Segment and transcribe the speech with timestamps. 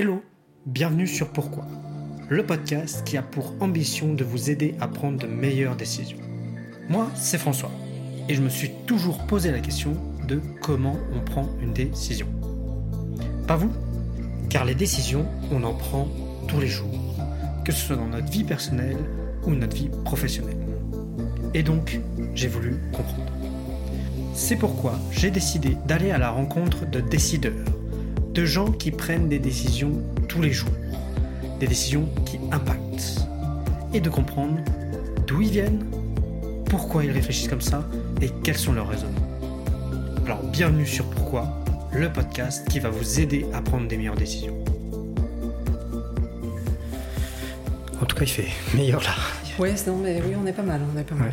[0.00, 0.22] Hello,
[0.64, 1.66] bienvenue sur Pourquoi,
[2.28, 6.20] le podcast qui a pour ambition de vous aider à prendre de meilleures décisions.
[6.88, 7.72] Moi, c'est François,
[8.28, 9.94] et je me suis toujours posé la question
[10.28, 12.28] de comment on prend une décision.
[13.48, 13.72] Pas vous
[14.48, 16.06] Car les décisions, on en prend
[16.46, 17.16] tous les jours,
[17.64, 18.98] que ce soit dans notre vie personnelle
[19.48, 20.64] ou notre vie professionnelle.
[21.54, 21.98] Et donc,
[22.36, 23.32] j'ai voulu comprendre.
[24.32, 27.66] C'est pourquoi j'ai décidé d'aller à la rencontre de décideurs,
[28.38, 30.70] de gens qui prennent des décisions tous les jours,
[31.58, 33.26] des décisions qui impactent,
[33.92, 34.60] et de comprendre
[35.26, 35.84] d'où ils viennent,
[36.66, 37.88] pourquoi ils réfléchissent comme ça
[38.22, 39.26] et quels sont leurs raisonnements.
[40.24, 41.48] Alors bienvenue sur Pourquoi,
[41.92, 44.56] le podcast qui va vous aider à prendre des meilleures décisions.
[48.00, 49.16] En tout cas, il fait meilleur là.
[49.58, 51.32] Oui, non, mais oui, on est pas mal, on est pas mal.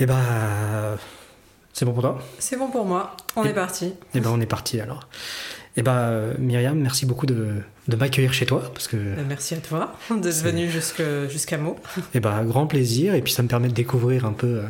[0.00, 0.98] Et bah,
[1.78, 2.18] c'est bon pour toi?
[2.40, 3.16] C'est bon pour moi.
[3.36, 3.94] On Et- est parti.
[4.14, 5.08] Et ben, on est parti alors.
[5.76, 6.10] Et bah,
[6.40, 7.50] Myriam, merci beaucoup de,
[7.86, 11.56] de m'accueillir chez toi parce que Euh, Merci à toi d'être C'est- venu jusque- jusqu'à
[11.56, 11.76] Meaux.
[12.14, 14.62] Et bah, grand plaisir, et puis ça me permet de découvrir un peu euh,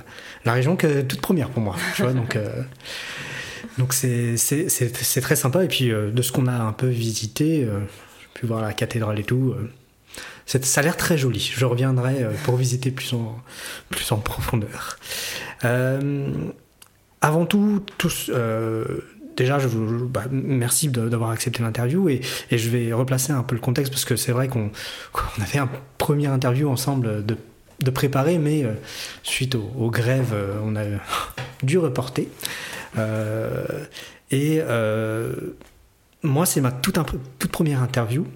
[0.45, 2.63] la région que toute première pour moi, tu vois, donc euh,
[3.79, 4.37] donc c'est
[5.23, 7.81] très sympa, et puis euh, de ce qu'on a un peu visité, euh,
[8.21, 9.55] j'ai pu voir la cathédrale et tout,
[10.45, 13.39] ça a l'air très joli, je reviendrai pour visiter plus en,
[13.89, 14.99] plus en profondeur.
[15.65, 16.33] Euh,
[17.21, 18.85] avant tout, tous, euh,
[19.37, 23.55] déjà, je vous, bah, merci d'avoir accepté l'interview et, et je vais replacer un peu
[23.55, 24.71] le contexte parce que c'est vrai qu'on
[25.13, 27.37] qu'on avait un premier interview ensemble de,
[27.83, 28.73] de préparer, mais euh,
[29.23, 30.85] suite aux, aux grèves, euh, on a
[31.63, 32.29] dû reporter.
[32.97, 33.65] Euh,
[34.31, 35.33] et euh,
[36.23, 36.99] moi, c'est ma toute,
[37.39, 38.27] toute première interview.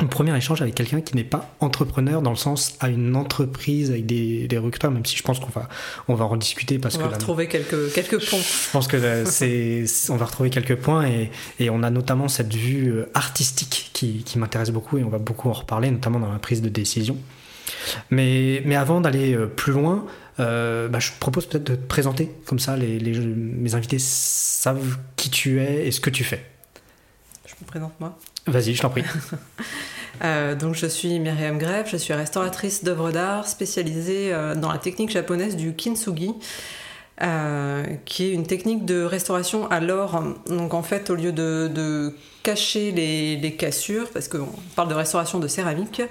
[0.00, 3.90] Un premier échange avec quelqu'un qui n'est pas entrepreneur dans le sens à une entreprise
[3.90, 5.68] avec des, des recruteurs, même si je pense qu'on va,
[6.06, 8.38] on va en discuter parce On que va retrouver quelques, quelques ponts.
[8.38, 12.54] je pense que c'est, on va retrouver quelques points et, et on a notamment cette
[12.54, 16.32] vue euh, artistique qui, qui m'intéresse beaucoup et on va beaucoup en reparler, notamment dans
[16.32, 17.16] la prise de décision.
[18.10, 20.06] Mais, mais avant d'aller euh, plus loin,
[20.38, 24.96] euh, bah, je propose peut-être de te présenter, comme ça les, les- mes invités savent
[25.16, 26.44] qui tu es et ce que tu fais.
[27.46, 28.16] Je me présente moi.
[28.48, 29.04] Vas-y, je t'en prie.
[30.24, 34.78] Euh, donc je suis Myriam Greff, je suis restauratrice d'œuvres d'art spécialisée euh, dans la
[34.78, 36.34] technique japonaise du kintsugi,
[37.22, 40.20] euh, qui est une technique de restauration à l'or.
[40.48, 45.46] Donc en fait, au lieu de, cacher les, cassures, parce qu'on parle de restauration de
[45.46, 46.02] céramique,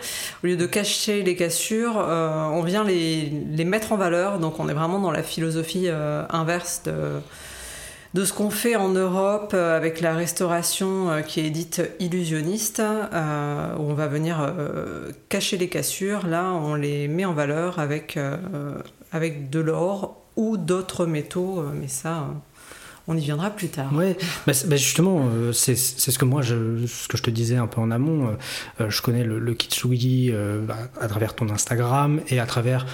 [0.42, 3.30] au lieu de cacher les cassures, on vient les,
[3.66, 4.40] mettre en valeur.
[4.40, 5.90] Donc on est vraiment dans la philosophie
[6.30, 7.20] inverse de
[8.18, 12.80] de ce qu'on fait en Europe euh, avec la restauration euh, qui est dite illusionniste,
[12.80, 14.56] euh, où on va venir
[15.30, 16.26] cacher les cassures.
[16.26, 18.18] Là, on les met en valeur avec,
[19.12, 22.28] avec de l'or ou d'autres métaux, mais ça,
[23.08, 23.94] on y viendra plus tard.
[23.94, 27.68] Ouais, bah, bah, justement, c'est ce que moi, je, ce que je te disais un
[27.68, 28.36] peu en amont.
[28.80, 32.86] je connais le, le kitsugi euh, bah, à travers ton Instagram et à travers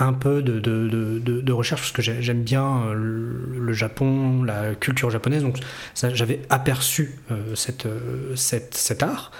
[0.00, 4.74] un peu de, de, de, recherche parce que j'ai- j'aime bien euh, le, Japon, la
[4.74, 5.42] culture japonaise.
[5.42, 5.58] Donc,
[5.94, 9.30] j'avais aperçu euh, cette, euh, cette, cet art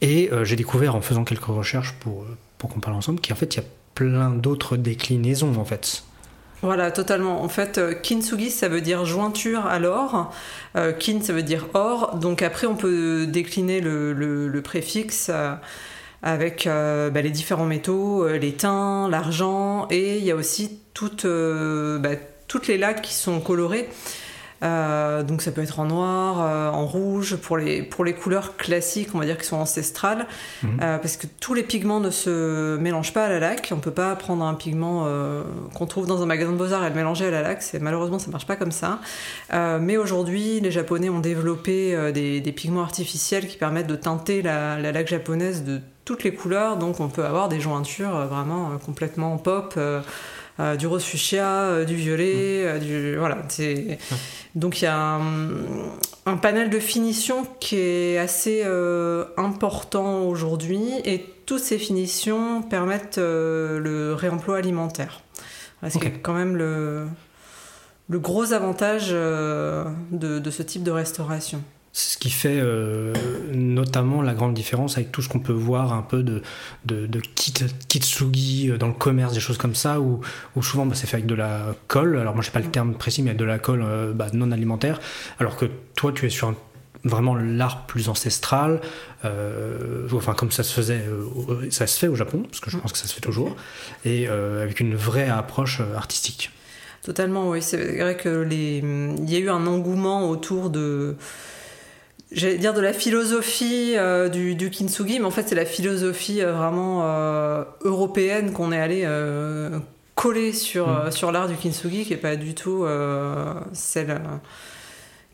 [0.00, 2.26] et j'ai découvert en faisant quelques recherches pour,
[2.58, 6.02] pour qu'on parle ensemble qu'en fait, il y a plein d'autres déclinaisons en fait.
[6.60, 7.42] Voilà, totalement.
[7.42, 10.32] En fait, kintsugi, ça veut dire jointure à l'or.
[10.98, 12.16] Kin, ça veut dire or.
[12.18, 15.30] Donc après, on peut décliner le, le- préfixe
[16.22, 21.24] avec euh, bah, les différents métaux, euh, l'étain, l'argent, et il y a aussi toutes,
[21.24, 22.10] euh, bah,
[22.48, 23.88] toutes les laques qui sont colorées.
[24.62, 28.56] Euh, donc ça peut être en noir, euh, en rouge, pour les, pour les couleurs
[28.56, 30.26] classiques, on va dire qui sont ancestrales,
[30.62, 30.78] Mhm.
[30.80, 33.72] Euh, parce que tous les pigments ne se mélangent pas à la laque.
[33.74, 35.08] On peut pas prendre un pigment
[35.74, 37.64] qu'on trouve dans un magasin de beaux-arts et le mélanger à la laque.
[37.80, 39.00] Malheureusement, ça marche pas comme ça.
[39.52, 44.78] Mais aujourd'hui, les Japonais ont développé des, des pigments artificiels qui permettent de teinter la,
[44.78, 46.76] la laque japonaise de toutes les couleurs.
[46.76, 49.78] Donc on peut avoir des jointures euh, vraiment euh, complètement pop.
[50.60, 53.38] euh, du rose fuchsia, euh, du violet, euh, du voilà.
[54.54, 55.50] Donc il y a un,
[56.26, 58.64] un panel de finitions qui est assez
[59.36, 65.22] important aujourd'hui et toutes ces finitions permettent le réemploi alimentaire.
[65.88, 67.06] C'est quand même le,
[68.08, 71.62] le gros avantage de, de ce type de restauration.
[71.94, 73.12] Ce qui fait euh,
[73.52, 76.40] notamment la grande différence avec tout ce qu'on peut voir un peu de,
[76.86, 77.52] de, de kit,
[77.88, 80.20] kitsugi euh, dans le commerce, des choses comme ça, où,
[80.56, 82.16] où souvent bah, c'est fait avec de la colle.
[82.18, 84.52] Alors moi, je sais pas le terme précis, mais de la colle euh, bah, non
[84.52, 85.00] alimentaire.
[85.38, 86.54] Alors que toi, tu es sur
[87.04, 88.80] vraiment l'art plus ancestral,
[89.24, 91.04] enfin comme ça se faisait,
[91.70, 93.56] ça se fait au Japon, parce que je pense que ça se fait toujours,
[94.04, 96.52] et avec une vraie approche artistique.
[97.02, 97.60] Totalement, oui.
[97.60, 98.84] C'est vrai que les...
[99.26, 101.16] y a eu un engouement autour de
[102.34, 103.94] j'allais dire de la philosophie
[104.32, 107.04] du, du, kintsugi, mais en fait c'est la philosophie vraiment
[107.82, 109.08] européenne qu'on est allé
[110.14, 111.10] coller sur, mm.
[111.12, 112.86] sur l'art du kintsugi, qui est pas du tout
[113.72, 114.20] celle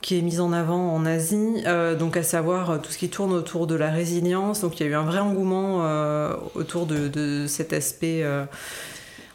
[0.01, 3.09] qui est mise en avant en Asie, euh, donc à savoir euh, tout ce qui
[3.09, 4.61] tourne autour de la résilience.
[4.61, 8.25] Donc il y a eu un vrai engouement euh, autour de, cet aspect,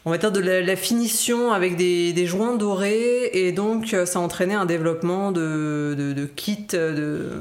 [0.04, 4.54] on va dire de la, finition avec des, joints dorés, et donc ça a entraîné
[4.54, 7.40] un développement de, de kits, de,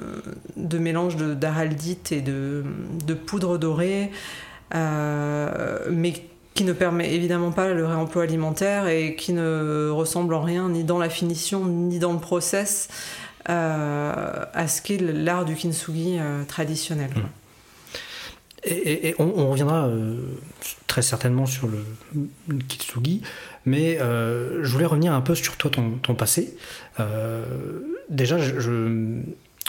[0.55, 2.63] de mélange d'araldite et de,
[3.25, 4.11] poudre dorée,
[4.71, 6.13] mais
[6.53, 10.83] qui ne permet évidemment pas le réemploi alimentaire et qui ne ressemble en rien ni
[10.83, 12.89] dans la finition ni dans le process
[13.49, 17.09] euh, à ce qu'est l'art du kintsugi euh, traditionnel.
[17.09, 17.42] Mmh.
[18.65, 20.15] Et, on, reviendra euh,
[20.87, 21.83] très certainement sur le,
[22.67, 23.21] kintsugi,
[23.65, 26.55] mais je voulais revenir un peu sur toi, ton, passé.
[28.09, 29.21] déjà, je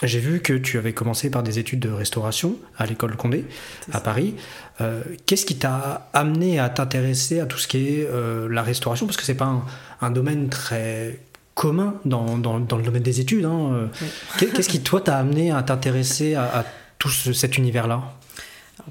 [0.03, 3.45] j'ai vu que tu avais commencé par des études de restauration à l'école Condé,
[3.93, 4.35] à Paris.
[4.81, 9.05] Euh, qu'est-ce qui t'a amené à t'intéresser à tout ce qui est euh, la restauration?
[9.05, 9.63] Parce que c'est pas
[10.01, 11.19] un, domaine très
[11.53, 13.45] commun dans, dans, le domaine des études.
[13.45, 13.89] Hein.
[14.37, 16.65] Qu'est-ce qui, toi, t'a amené à t'intéresser à,
[16.99, 18.03] tout cet univers-là?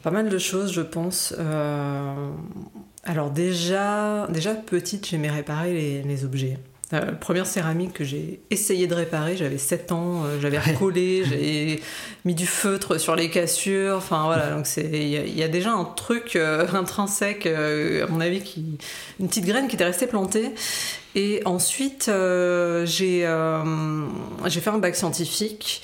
[0.03, 1.35] Pas mal de choses, je pense.
[1.39, 2.31] Euh,
[3.05, 6.59] alors déjà, déjà petite, j'aimais réparer les objets.
[6.93, 11.81] Euh, première céramique que j'ai essayé de réparer, j'avais 7 ans, euh, j'avais recollé, j'avais
[12.27, 16.37] mis du feutre sur les cassures, enfin voilà, donc il y, a déjà un truc
[16.37, 18.77] euh, intrinsèque, à mon avis, qui,
[19.19, 20.51] une petite graine qui était restée plantée.
[21.17, 22.11] Et ensuite,
[22.85, 25.83] j'ai fait un bac scientifique.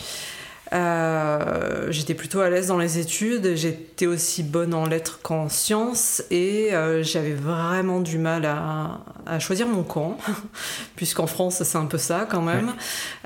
[0.73, 6.23] Euh, j'étais plutôt à l'aise dans les études, j'étais aussi bonne en lettres qu'en sciences
[6.31, 10.17] et euh, j'avais vraiment du mal à, choisir mon camp,
[10.97, 12.73] puisqu'en France c'est un peu ça quand même.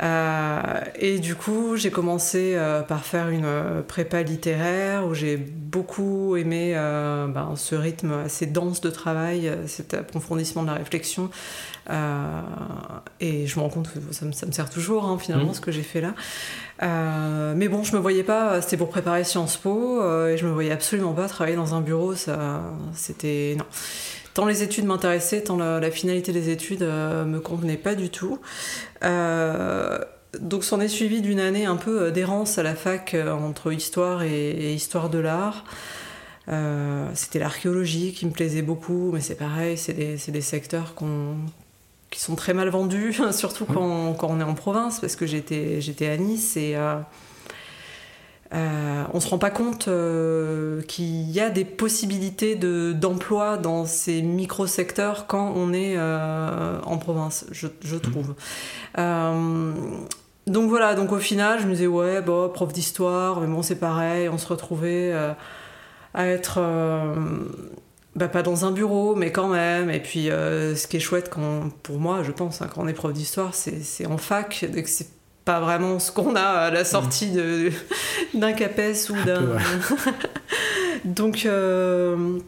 [0.02, 2.58] Euh, et du coup j'ai commencé
[2.88, 8.91] par faire une prépa littéraire où j'ai beaucoup aimé ben, ce rythme assez dense de
[8.91, 11.31] travail, cet approfondissement de la réflexion.
[13.20, 15.55] et je me rends compte que ça me, sert toujours hein, finalement mmh.
[15.55, 16.14] ce que j'ai fait là.
[16.82, 20.46] Euh, mais bon, je me voyais pas, c'était pour préparer Sciences Po, euh, et je
[20.46, 22.62] me voyais absolument pas travailler dans un bureau, ça,
[22.94, 23.64] c'était, non.
[24.34, 28.40] Tant les études m'intéressaient, tant la, finalité des études euh, me convenait pas du tout.
[30.40, 34.74] donc s'en est suivi d'une année un peu d'errance à la fac entre histoire et,
[34.74, 35.64] histoire de l'art.
[37.14, 41.36] c'était l'archéologie qui me plaisait beaucoup, mais c'est pareil, c'est des, des, secteurs qu'on
[42.14, 45.81] qui sont très mal vendus, surtout quand, quand, on est en province, parce que j'étais,
[45.81, 46.94] j'étais à Nice et euh,
[48.55, 53.84] euh, on se rend pas compte euh, qu'il y a des possibilités de, d'emploi dans
[53.84, 58.37] ces micro-secteurs quand on est en province, je, je trouve.
[58.96, 63.81] donc voilà, donc au final, je me disais, ouais, bon, prof d'histoire, mais bon, c'est
[63.81, 65.12] pareil, on se retrouvait
[66.14, 66.60] à être
[68.16, 69.90] bah, pas dans un bureau, mais quand même.
[69.90, 72.88] Et puis, euh, ce qui est chouette, quand, pour moi, je pense, hein, quand on
[72.88, 74.64] est prof d'histoire, c'est en fac.
[74.72, 75.08] Donc, c'est
[75.44, 77.70] pas vraiment ce qu'on a à la sortie de
[78.34, 79.58] d'un CAPES ou d'un.
[81.05, 82.38] donc, euh,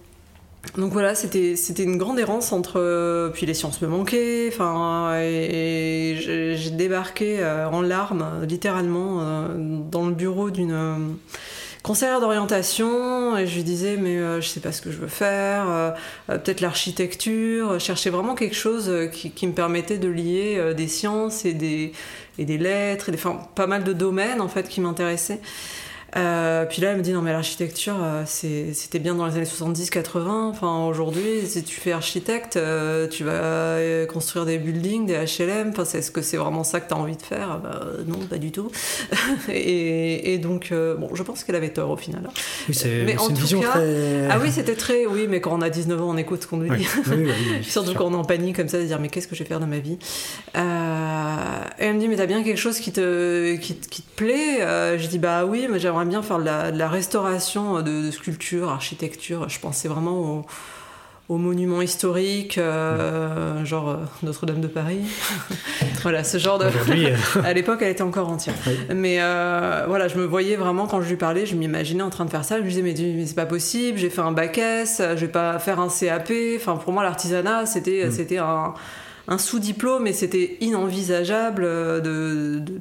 [0.78, 3.30] donc voilà, c'était une grande errance entre.
[3.34, 4.48] Puis les sciences me manquaient.
[4.52, 6.16] Enfin, et,
[6.56, 9.48] j'ai débarqué euh, en larmes, littéralement,
[9.90, 11.16] dans le bureau d'une
[11.86, 15.06] conseillère d'orientation et je lui disais mais euh, je sais pas ce que je veux
[15.06, 15.90] faire, euh,
[16.30, 21.44] euh, peut-être l'architecture, chercher vraiment quelque chose qui, qui, me permettait de lier des sciences
[21.44, 21.92] et des,
[22.38, 25.40] et des lettres, et des, enfin, pas mal de domaines en fait qui m'intéressaient.
[26.14, 29.44] Euh, puis là, elle me dit non, mais l'architecture, euh, c'était bien dans les années
[29.44, 30.28] 70-80.
[30.28, 35.70] Enfin, aujourd'hui, si tu fais architecte, euh, tu vas construire des buildings, des HLM.
[35.70, 38.38] Enfin, est-ce que c'est vraiment ça que tu as envie de faire bah, Non, pas
[38.38, 38.70] du tout.
[39.52, 42.28] et, donc, bon, je pense qu'elle avait tort au final.
[42.68, 44.28] Oui, c'est une vision très.
[44.30, 45.06] Ah oui, c'était très.
[45.06, 46.86] Oui, mais quand on a 19 ans, on écoute ce qu'on nous dit.
[47.10, 47.30] Oui,
[47.62, 49.48] Surtout quand on est en panique comme ça, de dire mais qu'est-ce que je vais
[49.48, 49.98] faire de ma vie?
[50.54, 54.60] Et elle me dit mais t'as bien quelque chose qui te, qui, te plaît?
[54.98, 59.48] Je dis bah oui, mais j'aimerais bien faire de la, restauration de, sculptures, architecture.
[59.48, 60.44] Je pensais vraiment
[61.28, 65.00] aux, monuments historiques, euh, genre euh, Notre-Dame de Paris.
[66.02, 66.66] voilà, ce genre de.
[66.66, 67.16] Euh.
[67.44, 68.54] à l'époque, elle était encore entière.
[68.94, 69.16] Mais
[69.86, 72.44] voilà, je me voyais vraiment, quand je lui parlais, je m'imaginais en train de faire
[72.44, 72.58] ça.
[72.58, 75.28] Je me disais, mais, mais c'est pas possible, j'ai fait un bac S, je vais
[75.28, 76.32] pas faire un CAP.
[76.56, 78.10] Enfin, pour moi, l'artisanat, c'était mm.
[78.12, 78.74] c'était un,
[79.28, 82.80] un sous-diplôme et c'était inenvisageable de de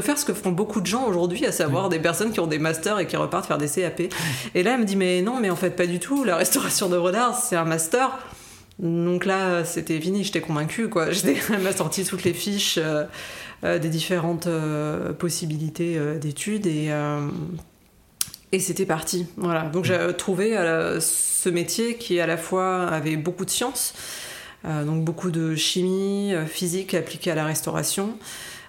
[0.00, 2.58] faire ce que font beaucoup de gens aujourd'hui, à savoir des personnes qui ont des
[2.58, 4.02] masters et qui repartent faire des CAP.
[4.54, 6.24] Et là, elle me dit, mais non, mais en fait, pas du tout.
[6.24, 8.18] La restauration d'œuvres d'art, c'est un master
[8.78, 11.06] Donc là, c'était fini, j'étais convaincue, quoi.
[11.52, 12.78] Elle m'a sorti toutes les fiches
[13.62, 14.48] des différentes
[15.18, 16.90] possibilités d'études et,
[18.50, 19.26] et c'était parti.
[19.36, 19.62] Voilà.
[19.62, 20.56] Donc j'ai trouvé
[21.00, 23.94] ce métier qui à la fois avait beaucoup de sciences,
[24.64, 28.18] donc beaucoup de chimie, physique appliquée à la restauration.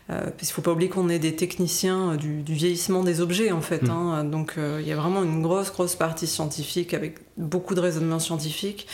[0.10, 3.22] Euh, parce qu'il ne faut pas oublier qu'on est des techniciens euh, du, vieillissement des
[3.22, 3.84] objets en fait.
[3.84, 3.90] Mm.
[3.90, 4.24] Hein.
[4.26, 8.20] donc euh, il y a vraiment une grosse grosse partie scientifique avec beaucoup de raisonnements
[8.20, 8.88] scientifiques.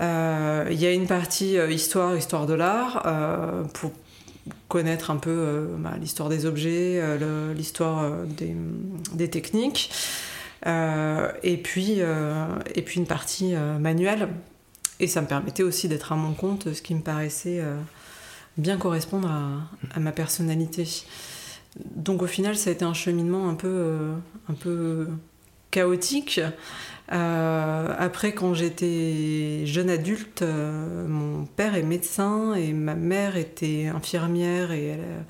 [0.00, 3.02] Il y a une partie histoire, histoire de l'art
[3.74, 3.90] pour
[4.68, 7.02] connaître un peu bah, l'histoire des objets,
[7.56, 8.54] l'histoire des,
[9.12, 9.90] des, techniques.
[10.64, 14.28] et, puis, et puis une partie manuelle.
[15.00, 17.60] Et ça me permettait aussi d'être à mon compte, ce qui me paraissait
[18.58, 20.84] bien correspondre à, ma personnalité.
[21.94, 24.14] Donc au final, ça a été un cheminement un peu, euh,
[24.48, 25.08] un peu
[25.70, 26.40] chaotique.
[27.12, 33.86] Euh, après, quand j'étais jeune adulte, euh, mon père est médecin et ma mère était
[33.86, 35.24] infirmière et elle,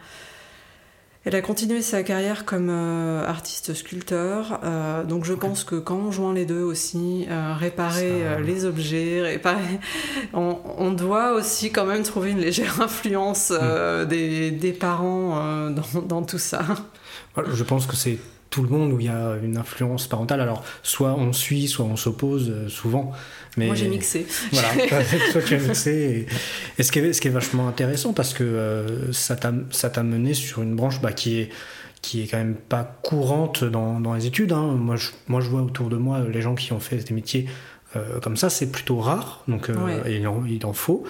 [1.29, 5.97] elle a continué sa carrière comme euh, artiste sculpteur, euh, donc je pense que quand
[5.97, 9.79] on joint les deux aussi, euh, réparer les objets, réparer,
[10.33, 14.07] on, doit aussi quand même trouver une légère influence mm.
[14.07, 16.65] des, parents dans, dans, tout ça.
[17.37, 18.19] Je pense que c'est
[18.49, 20.41] tout le monde où il y a une influence parentale.
[20.41, 23.13] Alors, soit on suit, soit on s'oppose, souvent.
[23.67, 24.27] Moi, j'ai mixé.
[24.53, 24.69] Voilà,
[25.33, 26.27] toi, tu as mixé.
[26.79, 30.35] Et, ce, qui est, ce qui est vachement intéressant, parce que euh, ça t'a mené
[30.35, 31.51] sur une branche bah, qui est
[32.01, 34.53] qui est quand même pas courante dans, dans les études.
[34.53, 34.77] Hein.
[34.79, 37.47] Moi, je, moi, je vois autour de moi les gens qui ont fait des métiers
[37.97, 40.27] euh, comme ça, c'est plutôt rare, donc euh, il,
[40.67, 41.05] en, faut.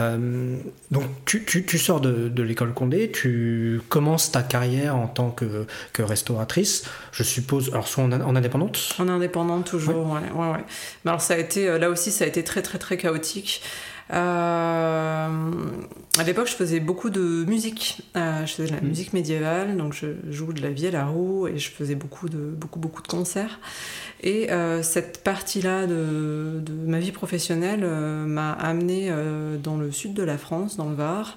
[0.00, 0.56] Euh,
[0.90, 5.66] donc tu, tu, sors de, de l'école Condé, tu commences ta carrière en tant que,
[5.92, 8.94] que restauratrice, je suppose, alors soit en, en indépendante?
[8.98, 10.20] En indépendante toujours, ouais.
[10.34, 10.64] ouais, ouais,
[11.04, 13.62] Mais alors ça a été, là aussi, ça a été très très très chaotique.
[14.10, 15.28] À
[16.26, 18.02] l'époque, je faisais beaucoup de musique.
[18.14, 18.86] je faisais de la mmh.
[18.86, 22.38] musique médiévale, donc je joue de la vielle à roue et je faisais beaucoup de,
[22.38, 23.58] beaucoup, beaucoup de concerts.
[24.24, 30.14] Et euh, cette partie-là de, ma vie professionnelle euh, m'a amenée euh, dans le sud
[30.14, 31.36] de la France, dans le Var.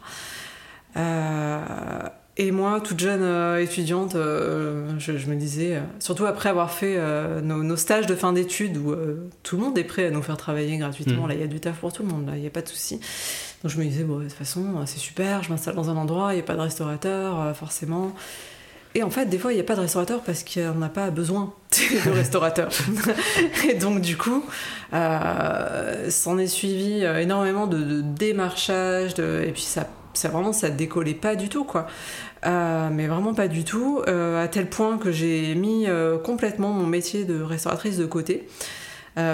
[2.37, 6.99] Et moi, toute jeune étudiante, je, me disais, surtout après avoir fait
[7.41, 8.95] nos, stages de fin d'études où
[9.43, 11.29] tout le monde est prêt à nous faire travailler gratuitement, mmh.
[11.29, 12.61] là il y a du taf pour tout le monde, là il n'y a pas
[12.61, 12.99] de souci.
[13.63, 16.33] Donc je me disais, bon, de toute façon, c'est super, je m'installe dans un endroit,
[16.33, 18.13] il n'y a pas de restaurateur, forcément.
[18.97, 21.11] Et en fait, des fois, il n'y a pas de restaurateur parce qu'on n'a pas
[21.11, 21.53] besoin
[22.05, 22.69] de restaurateur.
[23.69, 24.43] et donc, du coup,
[24.91, 31.13] euh, s'en est suivi euh, énormément de, démarchage, et puis ça, ça vraiment, ça décollait
[31.13, 31.87] pas du tout, quoi.
[32.45, 35.87] Euh, mais vraiment pas du tout, à tel point que j'ai mis
[36.23, 38.47] complètement mon métier de restauratrice de côté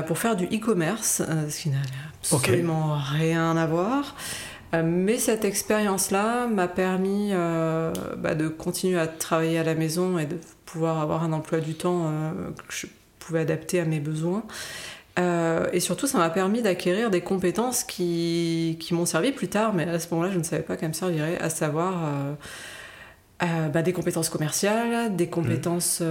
[0.07, 1.77] pour faire du e-commerce, ce qui n'a
[2.21, 4.15] absolument rien à voir.
[4.73, 10.17] Euh, mais cette expérience-là m'a permis euh, bah, de continuer à travailler à la maison
[10.17, 12.31] et de pouvoir avoir un emploi du temps euh,
[12.67, 12.87] que je
[13.19, 14.43] pouvais adapter à mes besoins.
[15.17, 19.83] Et surtout, ça m'a permis d'acquérir des compétences qui, qui m'ont servi plus tard, mais
[19.83, 22.09] à ce moment-là, je ne savais pas qu'elles me serviraient, à savoir
[23.39, 26.01] bah, des compétences commerciales, des compétences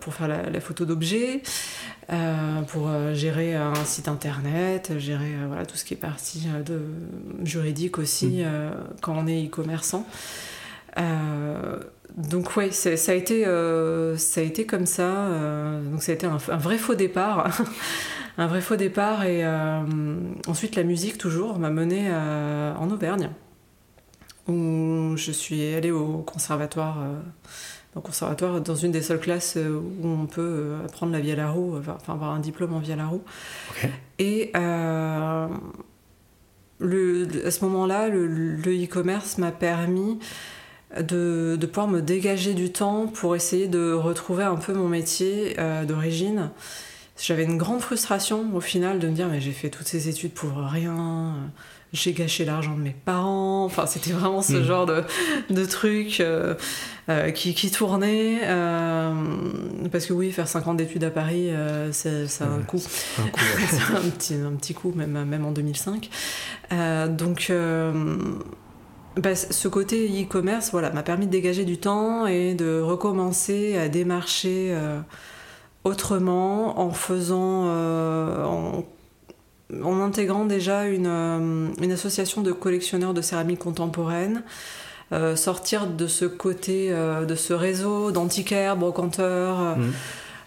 [0.00, 1.42] pour faire la, la photo d'objets,
[2.12, 6.46] euh, pour euh, gérer un site internet, gérer euh, voilà, tout ce qui est partie
[6.64, 6.80] de
[7.42, 8.70] juridique aussi mm.
[9.00, 10.06] quand on est e-commerçant.
[12.16, 15.28] Donc ouais, ça a, été, ça a été comme ça.
[15.90, 17.50] donc ça a été un, vrai faux départ.
[18.38, 19.24] un vrai faux départ.
[19.24, 19.46] Et
[20.46, 23.30] ensuite la musique toujours m'a mené en Auvergne.
[24.48, 26.98] Où je suis allée au conservatoire
[27.96, 31.40] au conservatoire dans une des seules classes euh, où on peut euh, apprendre la vielle
[31.40, 33.22] à roue, enfin avoir un diplôme en vielle à roue.
[34.18, 35.48] Et euh,
[36.78, 40.18] le, à ce moment-là, le e-commerce m'a permis
[41.00, 45.56] de, de, pouvoir me dégager du temps pour essayer de retrouver un peu mon métier
[45.86, 46.50] d'origine.
[47.18, 50.32] J'avais une grande frustration au final de me dire mais j'ai fait toutes ces études
[50.32, 51.50] pour rien
[51.92, 53.64] j'ai gâché l'argent de mes parents.
[53.64, 54.64] Enfin, c'était vraiment ce hmm.
[54.64, 55.02] genre de,
[55.50, 56.54] de truc euh,
[57.08, 58.40] euh, qui, qui, tournait.
[58.42, 59.12] Euh,
[59.90, 61.50] parce que oui, faire 5 ans d'études à Paris,
[61.92, 62.08] ça,
[62.44, 62.78] a un coût.
[62.82, 66.10] C'est un, petit, un petit coup, même, même en 2005.
[67.08, 67.52] donc,
[69.16, 73.88] bah, ce côté e-commerce voilà, m'a permis de dégager du temps et de recommencer à
[73.88, 74.76] démarcher
[75.84, 78.84] autrement en faisant, en
[79.82, 84.42] en intégrant déjà euh, une, association de collectionneurs de céramique contemporaine,
[85.12, 89.92] euh, sortir de ce côté, euh, de ce réseau d'antiquaires, brocanteurs, mmh.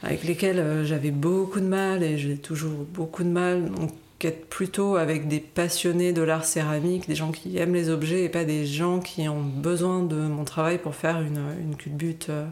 [0.04, 3.70] avec lesquels j'avais beaucoup de mal et j'ai toujours beaucoup de mal.
[3.70, 3.92] Donc,
[4.28, 8.30] être plutôt avec des passionnés de l'art céramique, des gens qui aiment les objets et
[8.30, 12.46] pas des gens qui ont besoin de mon travail pour faire une, une culbute euh,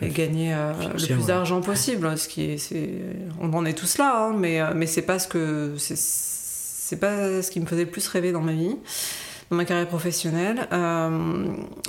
[0.00, 2.16] et gagner euh, le plus d'argent possible.
[2.18, 2.72] Ce qui est,
[3.40, 7.50] on en est tous là, hein, mais, mais c'est pas ce que c'est pas ce
[7.50, 8.76] qui me faisait le plus rêver dans ma vie
[9.50, 10.66] dans ma carrière professionnelle.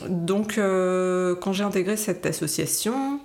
[0.09, 3.21] donc, quand j'ai intégré cette association,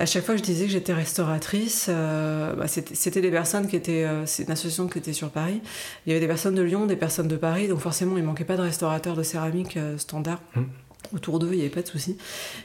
[0.00, 3.76] à chaque fois que je disais que j'étais restauratrice, euh, bah, c'était des personnes qui
[3.76, 4.04] étaient.
[4.04, 5.60] Euh, c'est une association qui était sur Paris.
[6.06, 8.44] Il y avait des personnes de Lyon, des personnes de Paris, donc forcément, il manquait
[8.44, 10.40] pas de restaurateurs de céramique euh, standard.
[10.56, 10.62] Mmh.
[11.14, 12.16] Autour d'eux, il n'y avait pas de souci.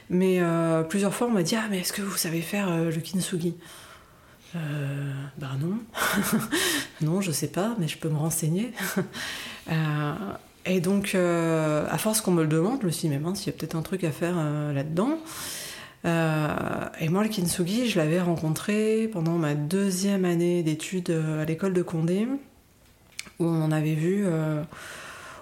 [0.08, 0.40] Mais
[0.88, 3.56] plusieurs fois, on m'a dit Ah, mais est-ce que vous savez faire le kintsugi?
[4.54, 5.78] Euh, bah non,
[7.00, 8.72] non, je sais pas, mais je peux me renseigner.
[10.66, 13.46] et donc, à force qu'on me le demande, je me suis dit, mais mince, il
[13.46, 15.18] y a peut-être un truc à faire là-dedans.
[16.06, 16.48] Euh,
[17.00, 21.72] et moi, le kintsugi, je l'avais rencontré pendant ma deuxième année d'études euh, à l'école
[21.72, 22.28] de Condé,
[23.38, 24.62] où on avait vu euh,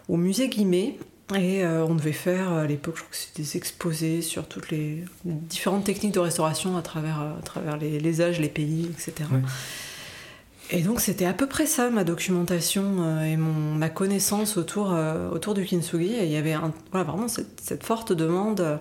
[0.08, 0.96] au musée Guimet.
[1.34, 5.04] Et on devait faire à l'époque, je crois que c'était des exposés sur toutes les,
[5.24, 9.30] différentes techniques de restauration à travers, à travers les, âges, les pays, etc.
[10.70, 14.94] Et donc c'était à peu près ça ma documentation et mon, ma connaissance autour,
[15.32, 16.12] autour du kintsugi.
[16.12, 18.78] Et il y avait un, voilà, vraiment cette, cette forte demande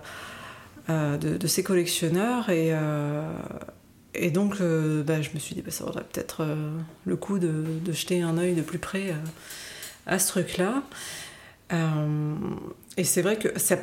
[0.90, 2.50] euh, de, ces collectionneurs.
[2.50, 3.22] Et, euh,
[4.32, 6.46] donc, euh, bah, je me suis dit, bah, ça vaudrait peut-être
[7.06, 9.14] le coup de, jeter un œil de plus près
[10.06, 10.82] à ce truc-là.
[12.96, 13.76] et c'est vrai que ça,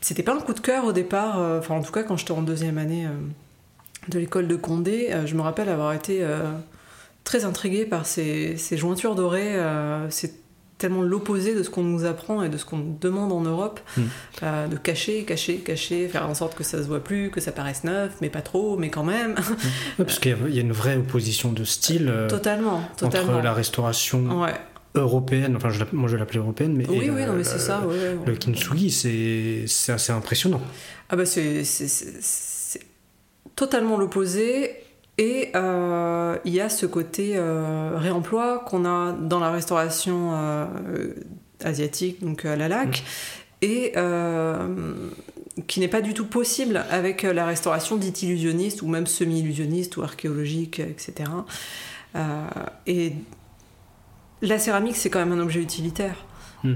[0.00, 2.42] c'était pas un coup de cœur au départ, enfin, en tout cas, quand j'étais en
[2.42, 3.06] deuxième année
[4.08, 6.26] de l'école de Condé, je me rappelle avoir été
[7.24, 9.60] très intriguée par ces, jointures dorées.
[10.78, 14.02] Tellement l'opposé de ce qu'on nous apprend et de ce qu'on demande en Europe, hmm.
[14.42, 17.52] euh, de cacher, cacher, cacher, faire en sorte que ça se voit plus, que ça
[17.52, 19.34] paraisse neuf, mais pas trop, mais quand même.
[19.96, 23.34] parce qu'il y a une vraie opposition de style euh, totalement, totalement.
[23.34, 24.46] entre la restauration
[24.94, 27.82] européenne, enfin je moi je l'appelais européenne, mais oui, oui, non, mais c'est ça.
[28.26, 30.60] le kintsugi, c'est assez impressionnant.
[31.08, 31.62] Ah bah c'est
[33.54, 34.85] totalement l'opposé
[35.18, 40.66] et euh, il y a ce côté euh, réemploi qu'on a dans la restauration euh,
[41.64, 43.66] asiatique, donc à la lac, mm.
[43.66, 43.92] et
[45.66, 50.02] qui n'est pas du tout possible avec la restauration dite illusionniste ou même semi-illusionniste ou
[50.02, 51.30] archéologique, etc.
[52.86, 53.14] et
[54.42, 56.26] la céramique, c'est quand même un objet utilitaire.
[56.62, 56.74] Mm.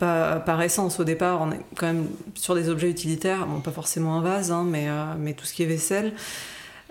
[0.00, 4.16] par essence, au départ, on est quand même sur des objets utilitaires, bon, pas forcément
[4.16, 6.12] un vase, hein, mais, mais tout ce qui est vaisselle.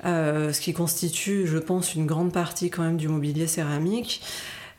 [0.06, 4.22] Euh, ce qui constitue, je pense, une grande partie quand même du mobilier céramique.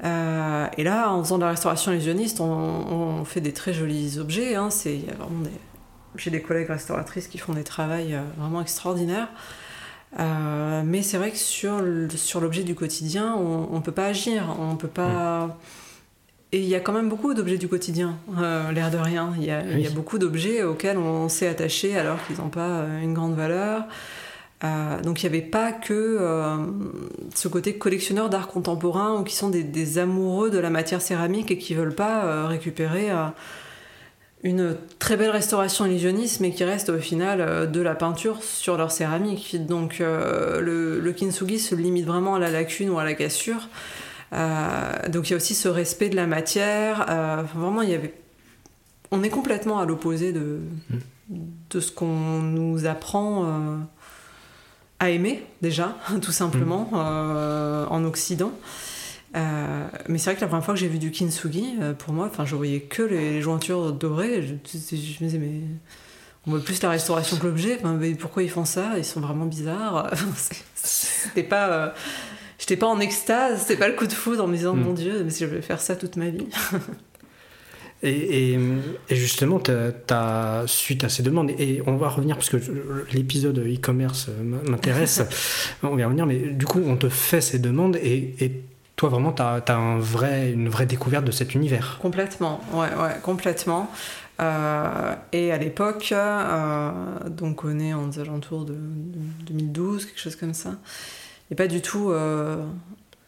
[0.05, 4.55] Euh, et là, en faisant de la restauration illusionniste, on, fait des très jolis objets.
[4.55, 4.71] Hein.
[4.71, 5.01] C'est,
[6.17, 9.29] j'ai des collègues restauratrices qui font des travaux euh, vraiment extraordinaires.
[10.17, 11.83] mais c'est vrai que sur,
[12.15, 15.47] sur l'objet du quotidien, on ne peut pas agir, on peut pas.
[15.47, 15.55] Mm.
[16.53, 18.17] Et il y a quand même beaucoup d'objets du quotidien,
[18.73, 19.35] l'air de rien.
[19.37, 22.49] Il y, a, il y, a, beaucoup d'objets auxquels on s'est attaché alors qu'ils n'ont
[22.49, 23.83] pas une grande valeur.
[24.65, 26.57] Euh, donc il n'y avait pas que euh,
[27.35, 31.59] ce côté collectionneur d'art contemporain ou qui sont des, amoureux de la matière céramique et
[31.59, 33.11] qui veulent pas euh, récupérer
[34.43, 38.91] une très belle restauration illusionniste mais qui reste au final de la peinture sur leur
[38.91, 39.67] céramique.
[39.67, 43.69] Donc le, le, kintsugi se limite vraiment à la lacune ou à la cassure.
[44.33, 47.07] donc il y a aussi ce respect de la matière.
[47.55, 48.15] vraiment il y avait...
[49.13, 51.37] On est complètement à l'opposé de, mm.
[51.71, 53.87] de ce qu'on nous apprend
[54.99, 56.97] à aimer déjà, tout simplement, mm.
[56.97, 58.53] euh, en Occident.
[59.37, 62.15] Euh, mais c'est vrai que la première fois que j'ai vu du kintsugi, euh, pour
[62.15, 64.43] moi, enfin, je voyais que les jointures dorées.
[64.43, 65.61] Je, me disais, mais
[66.47, 67.79] on voit plus la restauration que l'objet.
[67.85, 68.95] mais pourquoi ils font ça?
[68.97, 70.11] Ils sont vraiment bizarres.
[70.75, 71.93] C'était pas.
[72.59, 74.81] J'étais pas en extase, c'était pas le coup de foudre en me disant, mm.
[74.81, 76.47] mon Dieu, mais je vais faire ça toute ma vie.
[78.03, 78.59] Et,
[79.11, 79.61] justement,
[80.11, 82.59] as, suite à ces demandes, et on va revenir parce que
[83.13, 84.29] l'épisode e-commerce
[84.65, 85.23] m'intéresse,
[85.83, 88.53] on va revenir, mais du coup, on te fait ces demandes et,
[88.97, 91.99] toi, vraiment, tu as, un vrai, une vraie découverte de cet univers.
[92.01, 93.91] Complètement, ouais, ouais, complètement.
[94.41, 96.91] Euh, et à l'époque, euh,
[97.29, 98.77] donc on est en alentours de,
[99.47, 100.71] 2012, quelque chose comme ça,
[101.51, 102.11] il n'y a pas du tout.
[102.11, 102.63] Euh,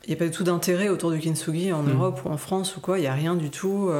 [0.04, 1.92] il n'y a pas du tout d'intérêt autour du kintsugi en mm.
[1.92, 3.90] Europe ou en France ou quoi, il n'y a rien du tout.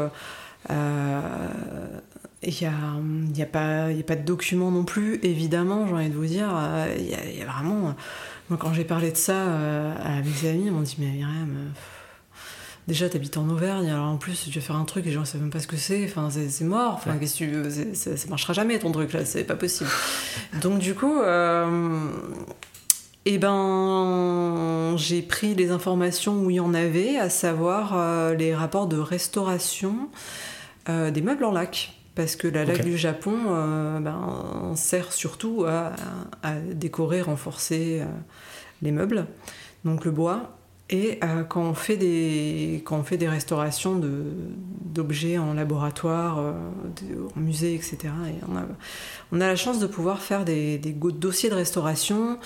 [2.43, 2.73] Il n'y a,
[3.37, 6.27] y a, pas, y a pas de documents non plus, évidemment, j'ai envie de vous
[6.27, 6.49] dire.
[6.97, 7.95] Il y, a vraiment.
[8.49, 11.55] Moi, quand j'ai parlé de ça euh, à mes amis, ils m'ont dit Mais Myriam,
[11.55, 11.69] euh,
[12.87, 15.21] déjà, t'habites en Auvergne, alors en plus, tu vas faire un truc et les gens
[15.21, 16.05] ne savent même pas ce que c'est.
[16.05, 16.95] Enfin, c'est mort.
[16.95, 19.91] Enfin, qu'est-ce que tu, ça, marchera jamais ton truc là, c'est pas possible.
[20.63, 21.21] Donc, du coup.
[21.21, 22.09] Euh,
[23.31, 28.87] Eh ben, j'ai pris les informations où il y en avait, à savoir les rapports
[28.87, 30.09] de restauration
[30.89, 33.37] des meubles en lac parce que la laque du Japon
[34.01, 35.93] ben, sert surtout à,
[36.75, 38.03] décorer, renforcer
[38.83, 39.27] les meubles,
[39.85, 40.59] donc le bois.
[40.91, 44.01] Et euh, quand, on fait des, quand on fait des restaurations
[44.81, 46.53] d'objets en laboratoire, euh,
[47.37, 48.63] en musée, etc., et on, a,
[49.33, 52.39] on, a, la chance de pouvoir faire des, des, dossiers de restauration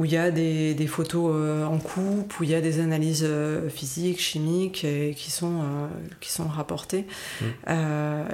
[0.00, 2.80] où il y a des, des photos euh, en coupe, où il y a des
[2.80, 3.28] analyses
[3.68, 5.62] physiques, chimiques et qui, sont,
[6.20, 7.06] qui sont rapportées
[7.40, 7.44] mmh.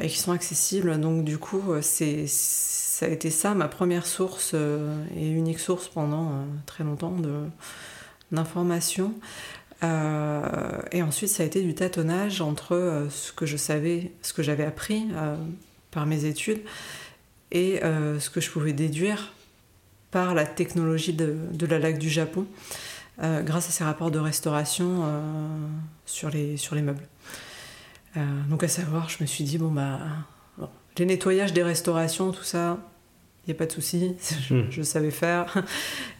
[0.00, 0.98] et qui sont accessibles.
[1.00, 6.46] Donc du coup, c'est ça a été ça ma première source et unique source pendant
[6.64, 7.42] très longtemps de
[8.32, 9.14] d'informations.
[9.82, 10.42] Euh,
[10.92, 14.42] et ensuite, ça a été du tâtonnage entre euh, ce que je savais, ce que
[14.42, 15.36] j'avais appris euh,
[15.90, 16.60] par mes études
[17.52, 19.32] et ce que je pouvais déduire
[20.10, 22.46] par la technologie de, la laque du Japon
[23.18, 25.04] grâce à ces rapports de restauration
[26.04, 27.06] sur, les, sur les meubles.
[28.48, 30.00] donc à savoir, je me suis dit, bon bah,
[30.98, 32.78] les nettoyages des restaurations, tout ça,
[33.46, 34.16] il n'y a pas de souci,
[34.50, 34.62] hmm.
[34.70, 35.62] je, savais faire.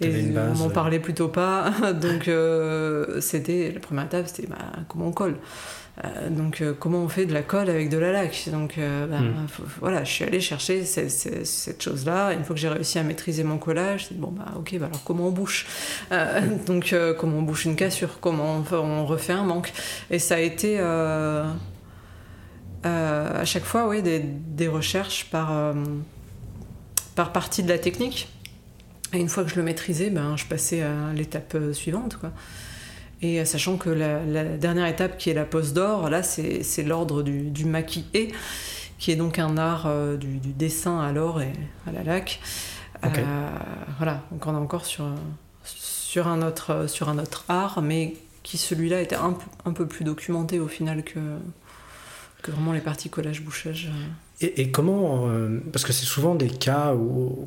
[0.01, 1.72] Et on m'en parlait plutôt pas.
[2.01, 5.37] Donc, euh, c'était la première étape, c'était bah, comment on colle?
[6.05, 9.21] Euh, donc, euh, comment on fait de la colle avec de la laque Donc, bah,
[9.21, 9.47] hmm.
[9.81, 12.33] voilà, je suis allée chercher cette, chose-là.
[12.33, 14.87] Une fois que j'ai réussi à maîtriser mon collage, je dit, bon, bah, ok, bah,
[14.87, 15.67] alors comment on bouche
[16.67, 19.73] Donc, comment on bouche une cassure Comment on, refait un manque
[20.11, 20.79] Et ça a été.
[20.79, 21.45] à
[23.45, 25.75] chaque fois, oui, des, des recherches par
[27.17, 28.29] par partie de la technique.
[29.13, 32.17] Et une fois que je le maîtrisais, ben, je passais à l'étape euh, suivante.
[32.17, 32.31] Quoi.
[33.27, 37.23] Et euh, sachant que la, dernière étape qui est la pose d'or, là c'est l'ordre
[37.23, 38.33] du, du maquillé,
[38.99, 41.53] qui est donc un art euh, du, dessin à l'or et
[41.89, 42.41] à la laque.
[43.03, 45.07] voilà, donc on est encore sur,
[45.65, 50.05] sur, un autre, sur un autre art, mais qui celui-là était un, un, peu plus
[50.05, 51.19] documenté au final que,
[52.43, 53.91] que vraiment les parties collage-bouchage.
[54.42, 56.94] Et, comment, euh, parce que c'est souvent des cas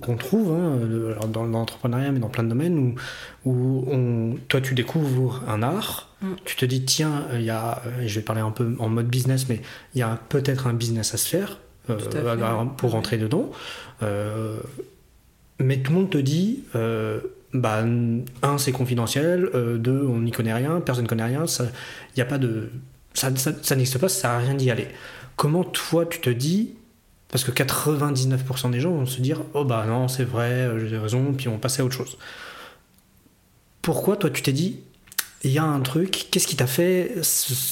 [0.02, 0.80] qu'on trouve hein,
[1.28, 2.96] dans, l'entrepreneuriat, mais dans plein de domaines, où,
[3.46, 6.28] où on, toi tu découvres un art, mm.
[6.46, 9.48] tu te dis tiens, il y a, je vais parler un peu en mode business,
[9.50, 9.62] mais
[9.94, 11.60] il y a peut-être un business à se faire
[11.92, 13.52] euh, pour rentrer dedans.
[14.02, 14.58] Euh,
[15.60, 16.64] mais tout le monde te dit,
[17.54, 17.84] bah,
[18.42, 22.26] un c'est confidentiel, deux on n'y connaît rien, personne ne connaît rien, il n'y a
[22.26, 22.72] pas de,
[23.14, 24.88] ça, ça n'existe pas, ça sert à rien d'y aller.
[25.40, 26.74] Comment toi tu te dis,
[27.32, 30.98] parce que 99% des gens vont se dire Oh bah non, c'est vrai, euh, j'ai
[30.98, 32.18] raison, puis on va à autre chose.
[33.82, 34.82] Pourquoi toi tu t'es dit
[35.46, 37.14] Il y a un truc, qu'est-ce qui t'a fait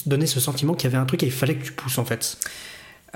[0.06, 2.06] donner ce sentiment qu'il y avait un truc et il fallait que tu pousses en
[2.06, 2.38] fait?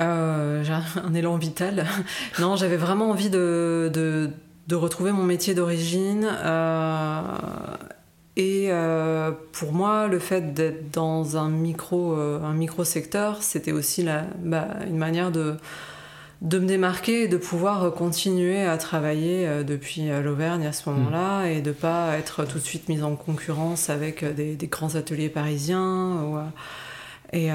[0.01, 1.87] Euh, J'ai un élan vital.
[2.39, 6.29] non, j'avais vraiment envie de, de, retrouver mon métier d'origine.
[6.29, 7.21] Euh,
[8.41, 8.71] et
[9.51, 14.67] pour moi, le fait d'être dans un micro, un micro secteur, c'était aussi la, bah,
[14.87, 15.57] une manière de
[16.41, 20.89] de me démarquer et de pouvoir continuer à travailler euh, depuis euh, l'Auvergne à ce
[20.89, 21.51] moment-là mm.
[21.51, 25.29] et de pas être tout de suite mise en concurrence avec euh, des, grands ateliers
[25.29, 26.51] parisiens.
[27.31, 27.49] et,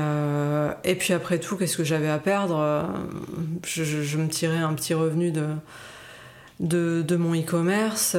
[0.85, 2.89] et puis après tout, qu'est-ce que j'avais à perdre?
[3.65, 5.47] Je, me tirais un petit revenu de,
[6.61, 8.17] de, mon e-commerce,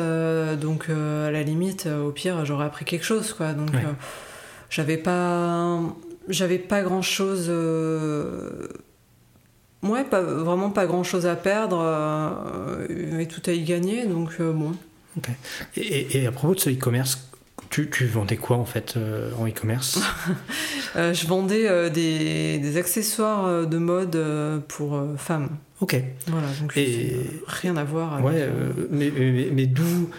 [0.59, 3.33] donc à la limite, au pire, j'aurais appris quelque chose.
[3.33, 3.53] Quoi.
[3.53, 3.71] Donc
[4.69, 5.81] j'avais pas,
[6.29, 7.49] j'avais pas grand-chose
[9.83, 14.31] Ouais, pas, vraiment pas grand chose à perdre euh, et tout à y gagner, donc
[14.39, 14.73] euh, bon.
[15.75, 17.27] Et, et, à propos de ce e-commerce,
[17.69, 19.99] tu, tu, vendais quoi en fait euh, en e-commerce?
[20.95, 24.17] Je vendais des, des, accessoires de mode
[24.67, 25.49] pour femmes.
[25.79, 26.01] Ok.
[26.27, 27.17] Voilà, donc et...
[27.45, 28.25] rien à voir avec.
[28.25, 28.49] Ouais,
[28.89, 30.09] mais, mais, mais d'où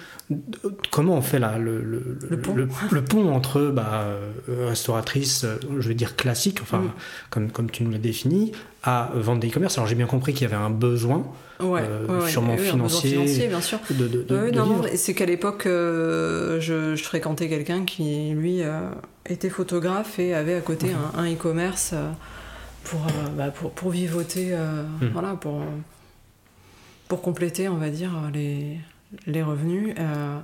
[0.91, 2.55] Comment on fait là le, le, le, pont.
[2.55, 6.93] le, pont entre bah, euh, restauratrice, euh, je veux dire classique, enfin mm.
[7.31, 9.79] comme, comme tu nous l'as défini, à vendre des e-commerce?
[9.79, 11.27] Alors j'ai bien compris qu'il y avait un besoin,
[11.61, 13.79] euh, sûrement financier, bien sûr.
[13.91, 18.61] De, de, non, c'est qu'à l'époque, je, fréquentais quelqu'un qui, lui,
[19.27, 21.95] était photographe et avait à côté un, e-commerce
[22.85, 23.01] pour,
[23.37, 25.09] bah, pour, pour, vivoter, mm.
[25.13, 25.63] voilà, pour,
[27.09, 28.79] pour compléter, on va dire, les
[29.27, 29.95] les revenus.
[29.99, 30.39] Euh,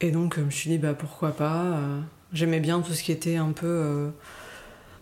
[0.00, 1.62] et donc, je me suis dit, bah, pourquoi pas.
[1.62, 2.00] Euh,
[2.32, 4.10] j'aimais bien tout ce qui était un peu, euh,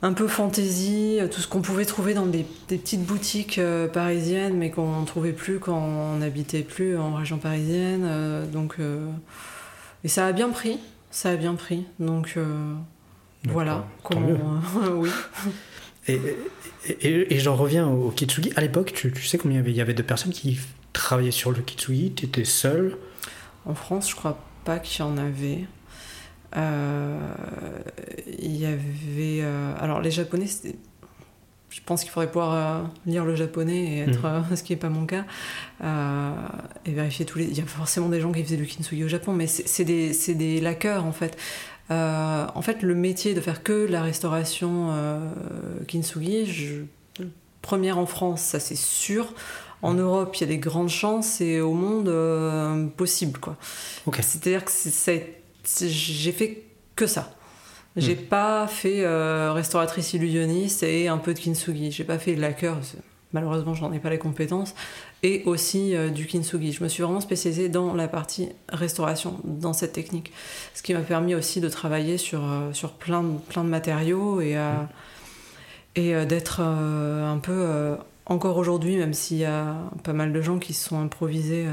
[0.03, 3.61] un peu fantaisie, tout ce qu'on pouvait trouver dans des, petites boutiques
[3.93, 8.51] parisiennes, mais qu'on ne trouvait plus quand on n'habitait plus en région parisienne.
[8.53, 8.77] donc,
[10.03, 10.79] et ça a bien pris.
[11.13, 11.85] Ça a bien pris.
[12.01, 12.37] Donc,
[13.45, 13.87] voilà.
[14.03, 14.61] Comment,
[14.97, 15.11] oui.
[16.09, 16.21] Et,
[17.01, 18.53] et, j'en reviens au Kitsugi.
[18.57, 20.59] À l'époque, tu, tu, sais combien il y avait, il y avait de personnes qui
[20.93, 22.99] travailler sur le Kitsugi Tu étais seul
[23.65, 25.65] en France, je crois pas qu'il y en avait.
[26.55, 29.45] Il y avait.
[29.81, 30.47] alors, les Japonais,
[31.71, 34.45] je pense qu'il faudrait pouvoir lire le japonais et être, mmh.
[34.57, 35.25] ce qui n'est pas mon cas,
[36.85, 37.47] et vérifier tous les.
[37.47, 40.13] Il y a forcément des gens qui faisaient du kintsugi au Japon, mais c'est des,
[40.35, 41.39] des laqueurs en fait.
[41.91, 45.19] Euh, en fait, le métier de faire que la restauration euh,
[45.89, 46.83] kintsugi, je,
[47.61, 49.35] première en France, ça c'est sûr.
[49.83, 53.41] En Europe, il y a des grandes chances et au monde, euh, possible.
[53.41, 53.57] quoi.
[54.21, 54.71] C'est-à-dire que
[55.81, 56.65] j'ai fait
[56.97, 57.35] que ça.
[57.97, 58.27] J'ai hmm.
[58.29, 59.07] pas fait
[59.53, 61.91] restauratrice illusionniste et un peu de kintsugi.
[61.93, 62.73] J'ai pas fait lacquer,
[63.33, 64.75] malheureusement, j'en ai pas les compétences
[65.23, 66.73] et aussi euh, du kintsugi.
[66.73, 70.33] Je me suis vraiment spécialisée dans la partie restauration, dans cette technique.
[70.75, 74.41] Ce qui m'a permis aussi de travailler sur, euh, sur plein, de, plein de matériaux
[74.41, 74.75] et, euh,
[75.95, 80.73] et d'être un peu, encore aujourd'hui, même s'il y a pas mal de gens qui
[80.73, 81.67] se sont improvisés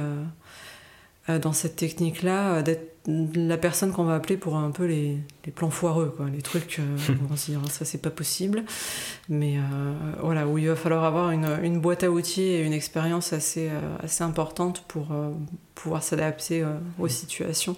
[1.29, 2.98] dans cette technique-là, d'être
[3.35, 5.17] la personne qu'on va appeler pour un peu les,
[5.55, 8.63] plans foireux, quoi, les trucs, euh, on va se dire ça c'est pas possible,
[9.27, 9.61] mais euh,
[10.21, 13.97] voilà, où il va falloir avoir une, boîte à outils et une expérience assez, euh,
[14.03, 15.07] assez importante pour
[15.75, 16.65] pouvoir s'adapter
[16.97, 17.75] aux situations.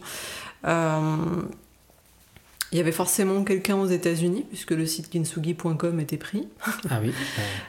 [2.73, 6.47] Il y avait forcément quelqu'un aux États-Unis, puisque le site kinsugi.com était pris.
[6.89, 7.13] Ah oui.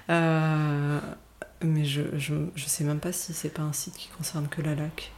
[1.64, 4.62] mais je, je, je, sais même pas si c'est pas un site qui concerne que
[4.62, 5.12] la lac.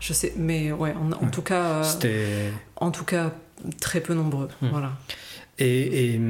[0.00, 3.32] Je sais, mais ouais, en, tout cas, euh, en tout cas,
[3.80, 4.48] très peu nombreux.
[4.62, 4.68] Hmm.
[4.68, 4.92] Voilà.
[5.58, 6.20] Et, et,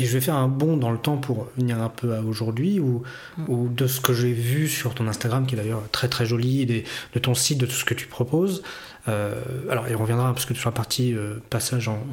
[0.00, 2.80] et, je vais faire un bond dans le temps pour venir un peu à aujourd'hui,
[2.80, 3.02] ou,
[3.48, 6.66] ou de ce que j'ai vu sur ton Instagram, qui est d'ailleurs très très joli,
[6.66, 8.62] de ton site, de tout ce que tu proposes.
[9.08, 9.34] Euh,
[9.70, 12.04] alors, il reviendra parce que sur la partie euh, passage en,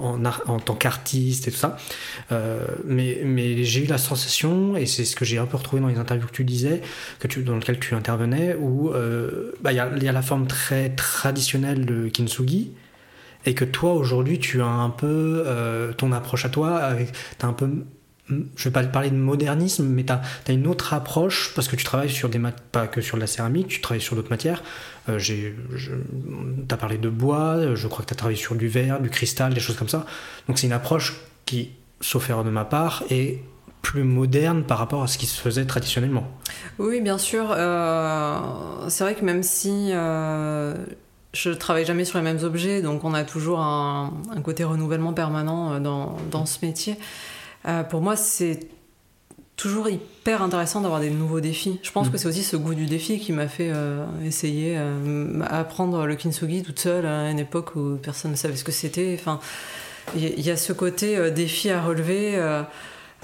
[0.00, 1.76] en, en, tant qu'artiste et tout ça.
[2.30, 5.82] Euh, mais mais j'ai eu la sensation, et c'est ce que j'ai un peu retrouvé
[5.82, 6.82] dans les interviews que tu disais,
[7.18, 8.92] que tu, dans lesquelles tu intervenais, où
[9.60, 12.72] bah, il y, a, y, a, la forme très traditionnelle de kintsugi,
[13.46, 15.44] et que toi aujourd'hui tu as un peu
[15.96, 17.68] ton approche à toi, avec, as un peu
[18.56, 21.84] je vais pas parler de modernisme, mais tu as, une autre approche parce que tu
[21.84, 24.62] travailles sur des pas que sur la céramique, tu travailles sur d'autres matières.
[25.08, 25.54] Euh, tu
[26.70, 29.54] as parlé de bois, je crois que tu as travaillé sur du verre, du cristal,
[29.54, 30.06] des choses comme ça.
[30.48, 33.42] Donc c'est une approche qui, sauf erreur de ma part, est
[33.82, 36.28] plus moderne par rapport à ce qui se faisait traditionnellement.
[36.78, 37.48] Oui, bien sûr.
[37.50, 38.38] Euh,
[38.88, 40.74] c'est vrai que même si euh,
[41.32, 45.80] je travaille jamais sur les mêmes objets, donc on a toujours un, côté renouvellement permanent
[45.80, 46.96] dans, dans ce métier.
[47.66, 48.60] Euh, pour moi, c'est
[49.56, 51.78] toujours hyper intéressant d'avoir des nouveaux défis.
[51.82, 52.10] Je pense mm.
[52.10, 56.16] que c'est aussi ce goût du défi qui m'a fait euh, essayer euh, apprendre le
[56.16, 59.16] kintsugi toute seule à une époque où personne ne savait ce que c'était.
[59.18, 59.40] Enfin,
[60.16, 62.36] il y, a ce côté défi à relever.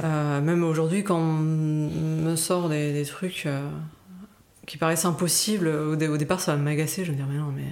[0.00, 3.48] même aujourd'hui, quand on me sort des, trucs
[4.68, 7.04] qui paraissent impossibles, au, au, départ ça va m'agacer.
[7.04, 7.64] Je me dire, mais non, mais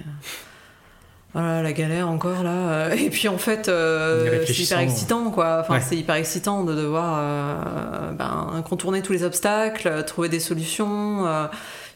[1.33, 5.59] voilà la galère encore là euh, et puis en fait euh, c'est hyper excitant quoi
[5.61, 11.25] enfin c'est hyper excitant de devoir euh, ben, contourner tous les obstacles trouver des solutions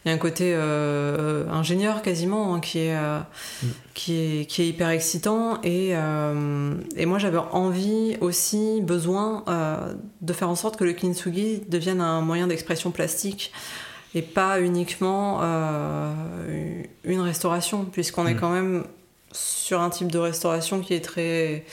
[0.03, 3.67] il y a un côté ingénieur quasiment hein, qui est mm.
[3.93, 9.45] qui est qui est hyper excitant et et moi j'avais envie aussi besoin
[10.21, 13.53] de faire en sorte que le kintsugi devienne un moyen d'expression plastique
[14.13, 15.41] et pas uniquement
[17.03, 18.39] une restauration puisqu'on est mm.
[18.39, 18.83] quand même
[19.31, 21.65] sur un type de restauration qui est très,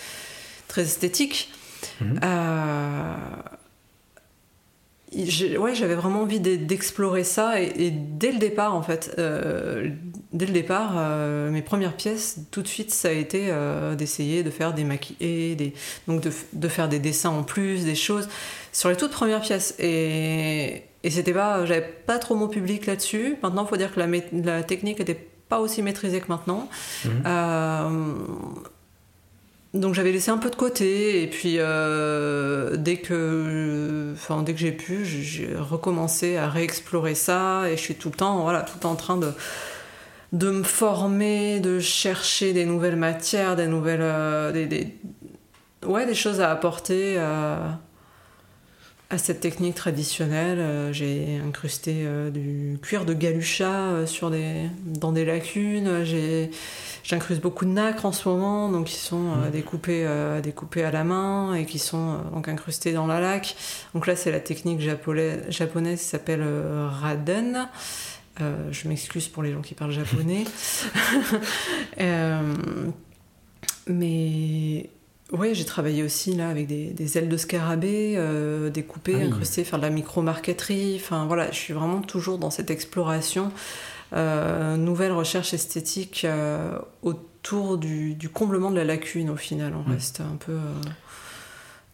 [0.68, 1.52] très esthétique.
[2.00, 2.20] Mhm.
[2.24, 3.14] Euh,
[5.58, 9.90] ouais, j'avais vraiment envie d'explorer ça et, dès le départ en fait, euh,
[10.32, 13.52] dès le départ, euh, mes premières pièces, tout de suite, ça a été
[13.96, 15.72] d'essayer de faire des maquillés, des,
[16.06, 18.28] donc de, de, faire des dessins en plus, des choses
[18.72, 23.36] sur les toutes premières pièces et, et c'était pas, j'avais pas trop mon public là-dessus.
[23.42, 26.68] Maintenant, il faut dire que la, la technique était pas aussi maîtrisé que maintenant.
[27.04, 27.22] Mhm.
[27.26, 28.14] Euh,
[29.74, 34.58] donc j'avais laissé un peu de côté et puis euh, dès que, enfin dès que
[34.58, 38.86] j'ai pu, j'ai recommencé à réexplorer ça et je suis tout le temps, voilà, tout
[38.86, 39.32] en train de
[40.32, 44.94] de me former, de chercher des nouvelles matières, des nouvelles, euh, des,
[45.86, 47.78] ouais, des choses à apporter à
[49.16, 50.58] cette technique traditionnelle.
[50.58, 56.04] Euh, j'ai incrusté euh, du cuir de galucha euh, sur des, dans des lacunes.
[57.04, 60.06] J'incruste beaucoup de nacre en ce moment, donc qui sont découpés,
[60.42, 63.56] découpés à la main et qui sont donc incrustés dans la laque.
[63.94, 66.44] Donc là, c'est la technique japonaise, japonaise qui s'appelle
[67.00, 67.66] Raden.
[68.38, 70.44] je m'excuse pour les gens qui parlent japonais.
[73.86, 74.90] mais
[75.32, 79.78] Oui, j'ai travaillé aussi là avec des, ailes de scarabée euh, découpées, ah incrustées, faire
[79.78, 80.96] de la micro-marqueterie.
[80.96, 83.52] Enfin voilà, je suis vraiment toujours dans cette exploration,
[84.14, 89.74] euh, nouvelle recherche esthétique euh, autour du, comblement de la lacune au final.
[89.74, 90.56] On reste un peu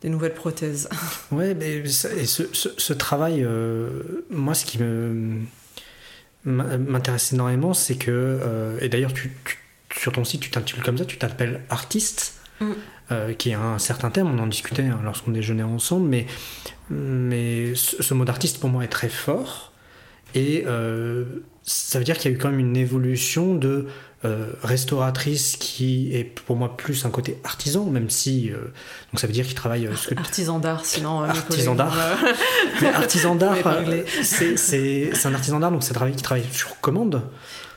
[0.01, 0.88] des nouvelles prothèses.
[1.33, 3.44] Ouais, mais et ce, travail,
[4.31, 4.79] moi ce qui
[6.44, 9.11] m'intéresse énormément, c'est que, et d'ailleurs
[9.92, 12.35] sur ton site tu t'intitules comme ça, tu t'appelles artiste.
[12.61, 12.73] Mm.
[13.12, 16.27] Euh, qui est un certain terme, on en discutait hein, lorsqu'on déjeunait ensemble, mais,
[16.88, 19.73] mais ce, mot d'artiste pour moi est très fort.
[20.35, 21.27] Et euh,
[21.64, 23.88] ça veut dire qu'il y a eu quand même une évolution de
[24.25, 28.49] euh, restauratrice qui est pour moi plus un côté artisan, même si.
[29.12, 29.87] donc ça veut dire qu'il travaille.
[29.97, 31.25] Ce Artisan d'art, sinon.
[31.25, 31.95] artisan d'art.
[32.95, 33.59] artisan d'art,
[34.23, 37.23] c'est un artisan d'art, donc c'est un travail qui travaille sur commande.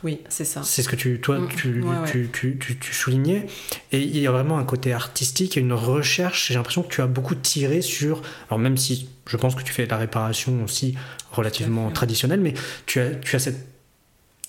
[0.07, 0.63] Oui, c'est ça.
[0.63, 1.49] C'est ce que tu, toi, mm.
[1.49, 1.83] tu,
[2.31, 3.45] tu, tu, tu, soulignais.
[3.91, 6.47] Et il y a vraiment un côté artistique et une recherche.
[6.47, 8.21] J'ai l'impression que tu as beaucoup tiré sur.
[8.47, 10.95] Alors, même si je pense que tu fais de la réparation aussi
[11.33, 12.53] relativement traditionnelle, mais
[12.85, 13.67] tu as, tu as cette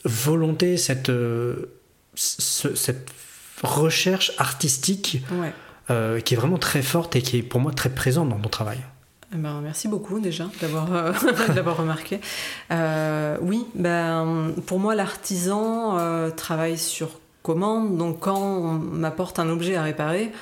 [0.05, 1.73] volonté, cette, euh,
[2.15, 3.09] cette
[3.65, 5.25] recherche artistique
[5.91, 8.49] euh, qui est vraiment très forte et qui est pour moi très présente dans ton
[8.49, 8.79] travail.
[9.35, 11.13] Eh ben, merci beaucoup déjà d'avoir euh,
[11.77, 12.21] remarqué.
[12.71, 19.51] Euh, oui, ben, pour moi l'artisan euh, travaille sur commande, donc quand on m'apporte un
[19.51, 20.33] objet à réparer,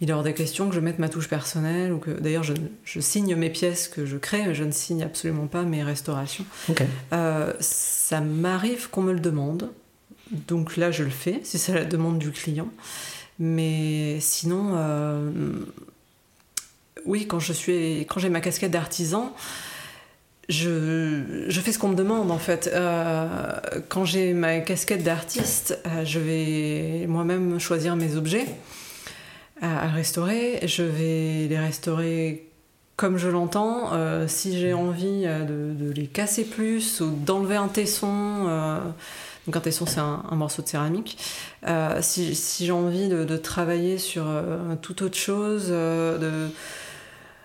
[0.00, 2.54] il est hors des questions que je mette ma touche personnelle ou que d'ailleurs je,
[2.84, 6.44] je, signe mes pièces que je crée, mais je ne signe absolument pas mes restaurations.
[7.60, 9.70] ça m'arrive qu'on me le demande,
[10.30, 12.68] donc là je le fais si c'est la demande du client,
[13.38, 14.74] mais sinon
[17.06, 19.34] oui, quand je suis, quand j'ai ma casquette d'artisan,
[20.48, 22.70] je, fais ce qu'on me demande en fait.
[22.72, 23.36] Euh,
[23.88, 28.46] quand j'ai ma casquette d'artiste, euh, je vais moi-même choisir mes objets
[29.62, 30.60] à, restaurer.
[30.66, 32.48] Je vais les restaurer
[32.96, 33.92] comme je l'entends.
[33.92, 38.44] Euh, si j'ai envie de, les casser plus ou d'enlever un tesson.
[39.46, 41.16] donc un tesson c'est un, morceau de céramique.
[42.00, 44.26] si, j'ai envie de, travailler sur
[44.82, 46.48] toute autre chose, de,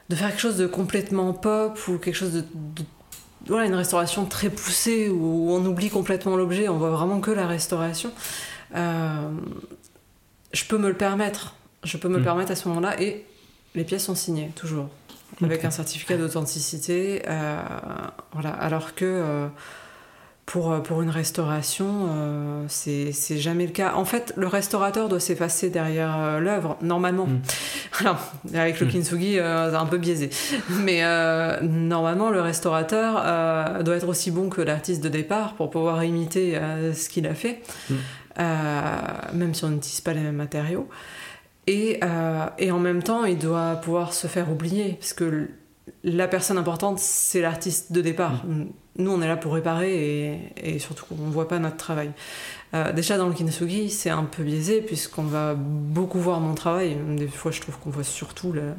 [0.10, 2.44] de faire quelque chose de complètement pop ou quelque chose de,
[3.48, 7.48] voilà une restauration très poussée où on oublie complètement l'objet, on voit vraiment que la
[7.48, 8.12] restauration.
[8.76, 9.30] Euh,
[10.52, 11.56] je peux me le permettre.
[11.84, 12.26] Je peux me le hmm.
[12.26, 13.26] permettre à ce moment-là et
[13.76, 14.90] les pièces sont signées toujours
[15.42, 17.24] avec un certificat d'authenticité.
[17.28, 17.62] Euh,
[18.34, 19.48] voilà, alors que euh,
[20.50, 23.94] pour, euh, pour une restauration, euh, c'est jamais le cas.
[23.94, 27.28] En fait, le restaurateur doit s'effacer derrière euh, l'œuvre, normalement.
[27.28, 27.42] Mm.
[28.00, 28.90] Alors, avec le mm.
[28.90, 29.42] kintsugi, c'est
[29.76, 30.32] un peu biaisé.
[30.70, 31.04] Mais
[31.62, 36.60] normalement, le restaurateur doit être aussi bon que l'artiste de départ pour pouvoir imiter
[36.94, 37.96] ce qu'il a fait, mm.
[39.34, 40.90] même si on n'utilise pas les mêmes matériaux.
[41.68, 42.00] Et,
[42.58, 45.50] et, en même temps, il doit pouvoir se faire oublier, parce que
[46.04, 48.44] la personne importante, c'est l'artiste de départ
[49.00, 52.12] nous, on est là pour réparer et, surtout on ne voit pas notre travail.
[52.74, 56.98] Euh, déjà, dans le kintsugi, c'est un peu biaisé puisqu'on va beaucoup voir mon travail.
[57.16, 58.76] Des fois, je trouve qu'on voit surtout la,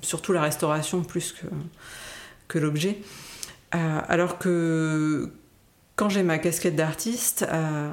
[0.00, 1.46] surtout la restauration plus que,
[2.48, 2.98] que l'objet.
[3.74, 5.30] Euh, alors que
[5.94, 7.90] quand j'ai ma casquette d'artiste, euh,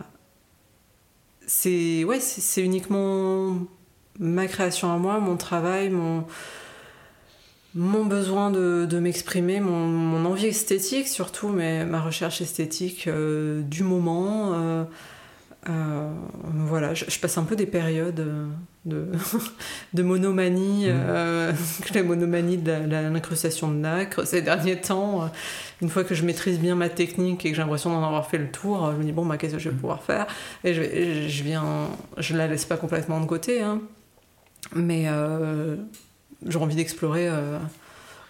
[1.45, 3.57] c'est ouais, c'est uniquement
[4.19, 6.25] ma création à moi, mon travail, mon
[7.75, 14.53] mon besoin de, m'exprimer, mon, envie esthétique surtout, mais ma recherche esthétique euh, du moment.
[14.53, 14.83] Euh,
[15.67, 16.09] euh,
[16.53, 18.25] voilà, je, passe un peu des périodes
[18.85, 19.11] de,
[19.93, 21.93] de monomanie, mmh.
[21.95, 22.71] la monomanie de
[23.11, 25.29] l'incrustation de nacre ces derniers temps.
[25.81, 28.37] Une fois que je maîtrise bien ma technique et que j'ai l'impression d'en avoir fait
[28.37, 29.79] le tour, je me dis bon, bah, qu'est-ce que je vais mmh.
[29.79, 30.27] pouvoir faire?
[30.63, 33.81] Et je, je, viens, je la laisse pas complètement de côté, hein,
[34.73, 35.09] mais
[36.45, 37.57] j'ai envie d'explorer euh,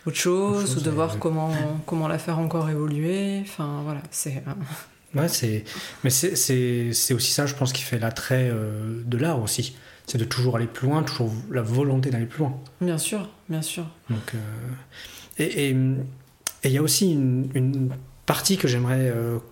[0.06, 1.52] autre chose, ou de voir comment,
[1.86, 3.40] comment la faire encore évoluer.
[3.42, 4.44] Enfin, voilà, c'est.
[4.48, 5.64] Euh, ouais, c'est.
[6.04, 9.76] Mais c'est aussi ça, je pense, qui fait l'attrait euh, de l'art aussi.
[10.08, 12.62] C'est de toujours aller plus loin, toujours la volonté d'aller plus loin.
[12.80, 13.86] Bien sûr, bien sûr.
[14.12, 14.34] Donc,
[15.40, 17.90] et il y a aussi une, une
[18.28, 19.12] partie que j'aimerais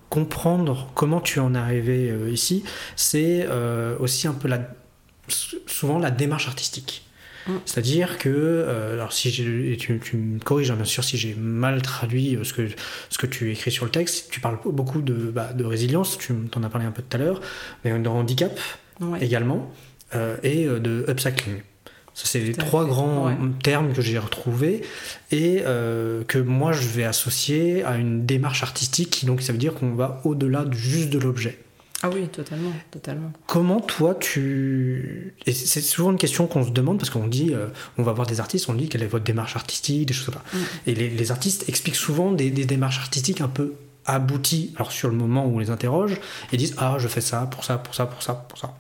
[0.10, 2.64] comprendre comment tu en es arrivé ici,
[2.96, 3.48] c'est
[4.00, 4.60] aussi un peu la,
[5.66, 7.04] souvent la démarche artistique.
[7.48, 7.52] Mm.
[7.66, 11.82] C'est-à-dire que, euh, alors si tu, tu, me corriges hein, bien sûr si j'ai mal
[11.82, 12.68] traduit euh, ce que,
[13.10, 16.34] ce que tu écris sur le texte, tu parles beaucoup de, bah, de résilience, tu
[16.52, 17.42] t'en as parlé un peu tout à l'heure,
[17.84, 18.58] mais de handicap
[19.20, 19.72] également,
[20.16, 21.62] euh, et de upcycling.
[22.14, 24.84] Ça, c'est les trois grands termes que j'ai retrouvés
[25.32, 29.74] et que moi je vais associer à une démarche artistique qui donc ça veut dire
[29.74, 31.58] qu'on va au-delà juste de l'objet.
[32.06, 33.32] Ah oui, totalement, totalement.
[33.48, 35.34] Comment toi tu...
[35.46, 38.28] Et c'est souvent une question qu'on se demande parce qu'on dit, euh, on va voir
[38.28, 40.58] des artistes, on dit quelle est votre démarche artistique, des choses comme ça.
[40.58, 40.62] Mm.
[40.88, 43.76] Et les, artistes expliquent souvent des, démarches artistiques un peu
[44.06, 46.20] abouties, alors sur le moment où on les interroge,
[46.52, 48.76] et disent, ah je fais ça, pour ça, pour ça, pour ça, pour ça.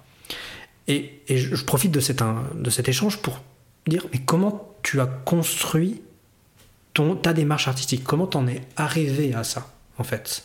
[0.90, 3.42] Et, et je, je, profite de, cet, de cet échange pour
[3.88, 6.02] dire, mais comment tu as construit
[6.94, 8.04] ton, ta démarche artistique?
[8.04, 10.44] Comment t'en es arrivé à ça, en fait?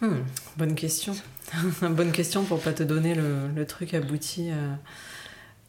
[0.00, 0.20] Hmm,
[0.56, 1.14] Bonne question.
[1.82, 4.74] bonne question pour pas te donner le, truc abouti euh,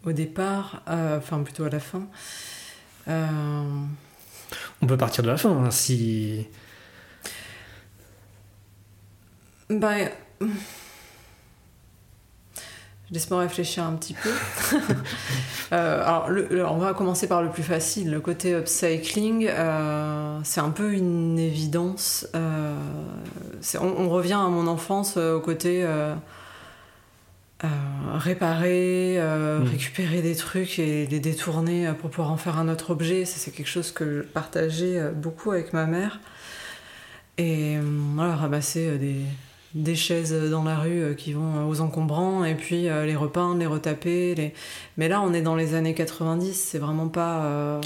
[0.03, 2.07] au départ, euh, enfin plutôt à la fin.
[3.07, 3.63] Euh,
[4.81, 6.47] On peut partir de la fin, hein, si...
[9.69, 10.09] Ben...
[13.11, 14.31] Laisse-moi réfléchir un petit peu.
[15.73, 18.11] Euh, alors, on va commencer par le plus facile.
[18.11, 22.27] Le côté upcycling, euh, c'est un peu une évidence.
[22.35, 22.77] Euh,
[23.81, 25.83] on, revient à mon enfance au côté
[28.13, 29.63] réparer, mm.
[29.63, 33.25] récupérer des trucs et les détourner pour pouvoir en faire un autre objet.
[33.25, 36.19] Ça, c'est quelque chose que je partageais beaucoup avec ma mère.
[37.39, 37.79] Et
[38.13, 39.21] voilà, ramasser des
[39.75, 43.59] des chaises dans la rue euh, qui vont aux encombrants et puis euh, les repeindre,
[43.59, 44.33] les retaper.
[44.33, 44.53] Les...
[44.97, 47.43] Mais là, on est dans les années 90, c'est vraiment pas.
[47.43, 47.81] Euh...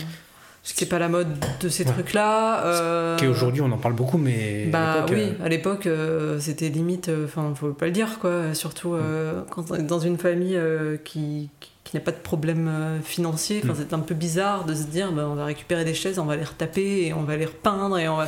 [0.61, 1.29] C'est pas la mode
[1.61, 2.63] de ces trucs-là.
[2.65, 3.17] Euh...
[3.17, 4.67] Qui aujourd'hui, on en parle beaucoup, mais.
[4.67, 5.89] Bah oui, euh, à l'époque,
[6.39, 7.09] c'était limite.
[7.25, 8.53] Enfin, faut pas le dire, quoi.
[8.53, 8.95] Surtout
[9.49, 10.59] quand on est dans une famille
[11.03, 13.61] qui, qui n'a pas de problème financier.
[13.63, 13.77] Enfin, mm.
[13.79, 16.35] c'est un peu bizarre de se dire, bah, on va récupérer des chaises, on va
[16.35, 18.27] les retaper et on va les repeindre et on va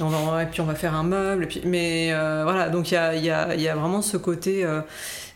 [0.00, 1.44] et, puis on va faire un meuble.
[1.44, 4.16] Et puis, mais euh, voilà, donc il y a, y, a, y a, vraiment ce
[4.16, 4.80] côté, euh,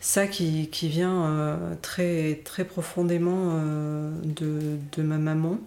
[0.00, 3.60] ça qui, qui vient euh, très, très profondément
[4.22, 5.58] de, de, ma maman.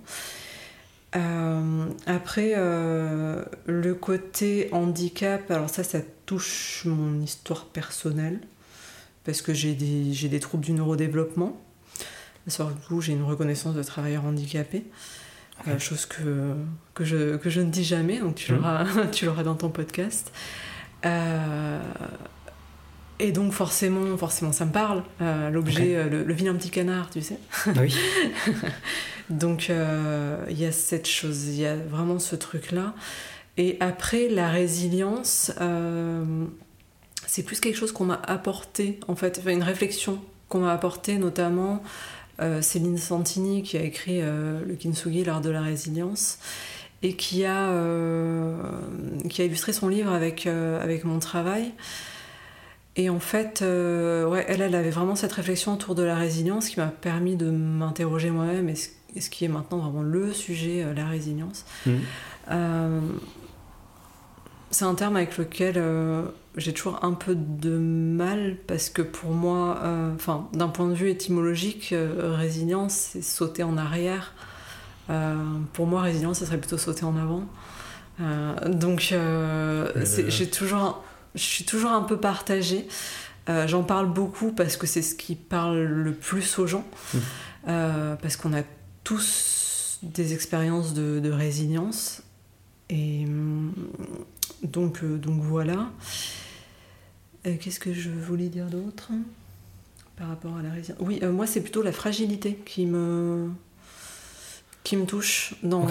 [2.05, 8.39] après, le côté handicap, alors ça, ça touche mon histoire personnelle,
[9.23, 11.59] parce que j'ai des, des troubles du neurodéveloppement.
[12.47, 14.83] Surtout, j'ai une reconnaissance de travailleur handicapé.
[15.67, 16.53] Euh, chose que,
[16.93, 18.61] que, je, que je ne dis jamais, donc tu mmh.
[19.23, 20.31] l'auras dans ton podcast.
[21.05, 21.79] Euh,
[23.19, 25.03] et donc forcément, forcément, ça me parle.
[25.21, 27.39] Euh, l'objet, le, vilain petit canard, tu sais.
[27.79, 27.95] Oui.
[29.29, 32.93] donc il y a cette chose, il y a vraiment ce truc-là.
[33.57, 35.51] Et après, la résilience,
[37.25, 41.81] c'est plus quelque chose qu'on m'a apporté, en fait, une réflexion qu'on m'a apporté notamment
[42.61, 46.39] Céline Santini qui a écrit euh, le Kintsugi, l'art de la résilience,
[47.01, 48.57] et qui a, euh,
[49.29, 51.71] qui a illustré son livre avec, avec mon travail.
[52.97, 56.79] Et en fait, ouais, elle, elle avait vraiment cette réflexion autour de la résilience qui
[56.79, 61.65] m'a permis de m'interroger moi-même et ce, qui est maintenant vraiment le sujet, la résilience.
[61.85, 61.91] Mmh
[64.75, 66.23] c'est un terme avec lequel euh,
[66.57, 70.13] j'ai toujours un peu de mal parce que pour moi, euh,
[70.53, 74.33] d'un point de vue étymologique, euh, résilience, c'est sauter en arrière.
[75.73, 77.45] pour moi, résilience, ça serait plutôt sauter en avant.
[78.67, 81.03] donc, j'ai toujours,
[81.35, 82.87] je suis toujours un peu partagée.
[83.67, 87.19] J'en parle beaucoup parce que c'est ce qui parle le plus aux gens, mmh.
[88.21, 88.63] parce qu'on a
[89.03, 92.23] tous des expériences de, de résilience.
[92.89, 93.25] Et,
[94.63, 95.89] donc, euh, donc voilà.
[97.45, 99.11] Euh, qu'est-ce que je voulais dire d'autre
[100.15, 101.01] par rapport à la résilience?
[101.01, 103.49] Oui, euh, moi c'est plutôt la fragilité qui me
[104.83, 105.87] qui me touche dans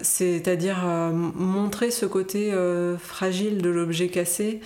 [0.00, 0.78] c'est-à-dire
[1.12, 2.50] montrer ce côté
[2.98, 4.62] fragile de l'objet cassé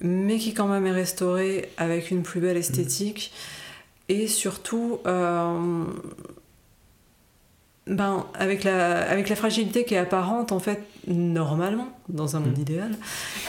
[0.00, 3.34] mais qui quand même est restauré avec une plus belle esthétique.
[4.08, 4.98] Et surtout
[7.90, 12.56] ben, avec, la, avec la fragilité qui est apparente, en fait, normalement, dans un monde
[12.56, 12.60] mm.
[12.60, 12.92] idéal,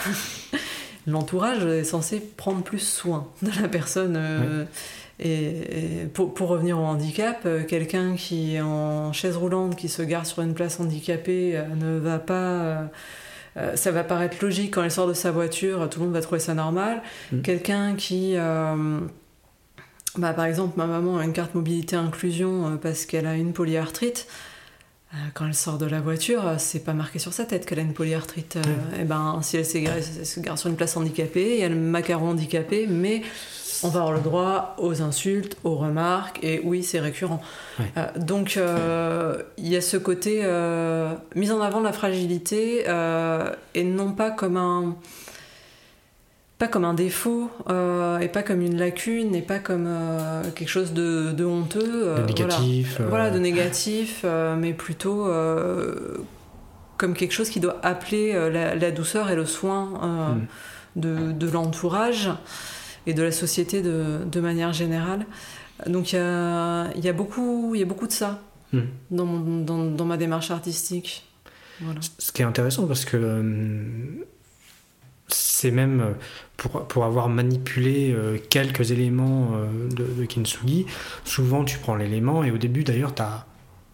[1.07, 4.15] l'entourage est censé prendre plus soin de la personne.
[4.17, 4.65] Euh,
[5.19, 10.01] et, pour, pour, revenir au handicap, euh, quelqu'un qui est en chaise roulante, qui se
[10.01, 12.89] gare sur une place handicapée, euh, ne va pas.
[13.75, 16.39] ça va paraître logique quand elle sort de sa voiture, tout le monde va trouver
[16.39, 17.01] ça normal.
[17.31, 17.41] Mm.
[17.41, 18.35] Quelqu'un qui
[20.17, 24.27] bah, par exemple, ma maman a une carte mobilité inclusion parce qu'elle a une polyarthrite.
[25.13, 27.79] Euh, quand elle sort de la voiture, euh, c'est pas marqué sur sa tête qu'elle
[27.79, 28.55] a une polyarthrite.
[28.55, 31.75] Et eh ben, si elle, se gare sur une place handicapée, il y a le
[31.75, 33.21] macaron handicapé, mais
[33.83, 37.41] on va avoir le droit aux insultes, aux remarques, et oui, c'est récurrent.
[38.15, 38.59] donc,
[39.57, 40.43] il y a ce côté
[41.35, 42.85] mise en avant de la fragilité,
[43.73, 44.95] et non pas comme un
[46.61, 50.69] pas comme un défaut euh, et pas comme une lacune et pas comme euh, quelque
[50.69, 54.23] chose de, honteux de négatif voilà, de négatif
[54.57, 55.27] mais plutôt
[56.97, 60.37] comme quelque chose qui doit appeler la, douceur et le soin
[60.95, 62.29] de, de l'entourage
[63.07, 65.25] et de la société de, de manière générale.
[65.87, 68.39] Donc il y a, y, a beaucoup, y a beaucoup de ça
[68.73, 68.83] Hmm.
[69.09, 71.27] dans, mon- dans, dans ma démarche artistique.
[71.81, 71.99] Voilà.
[72.19, 73.43] Ce qui est intéressant parce que euh,
[75.27, 76.13] c'est même euh,
[76.61, 80.85] pour, pour avoir manipulé euh, quelques éléments euh, de, de Kintsugi,
[81.23, 83.15] souvent tu prends l'élément et au début d'ailleurs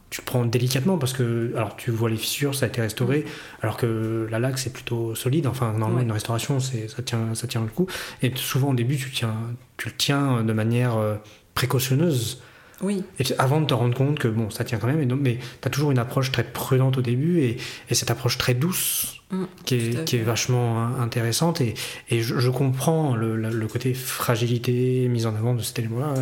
[0.09, 3.23] tu le prends délicatement parce que alors tu vois les fissures, ça a été restauré,
[3.61, 5.47] alors que la laque c'est plutôt solide.
[5.47, 6.03] Enfin normalement Ouais.
[6.03, 7.87] une restauration c'est ça tient ça tient le coup
[8.21, 9.33] et souvent au début tu tiens
[9.77, 11.15] tu le tiens de manière euh,
[11.53, 12.41] précautionneuse.
[12.81, 15.19] Oui, Et avant de te rendre compte que bon, ça tient quand même, et donc-
[15.21, 17.57] mais tu as toujours une approche très prudente au début et,
[17.89, 20.25] et cette approche très douce Mm, qui, est, qui est fait.
[20.25, 21.59] vachement intéressante.
[21.59, 21.73] Et,
[22.09, 23.35] et je, je comprends le,
[23.67, 26.13] côté fragilité, mise en avant de cet élément-là.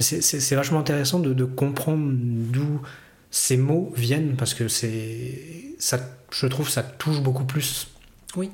[0.00, 0.20] C'est-
[0.54, 2.80] vachement intéressant de, de comprendre d'où
[3.30, 5.98] ces mots viennent parce que c'est ça,
[6.30, 7.88] je trouve, ça touche beaucoup plus.
[8.36, 8.50] Oui.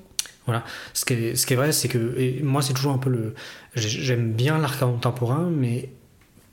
[0.46, 0.64] Voilà.
[0.94, 3.10] Ce qui est, ce qui est vrai, c'est que et moi, c'est toujours un peu
[3.10, 3.34] le.
[3.76, 5.90] j'ai- J'aime bien l'art contemporain, mais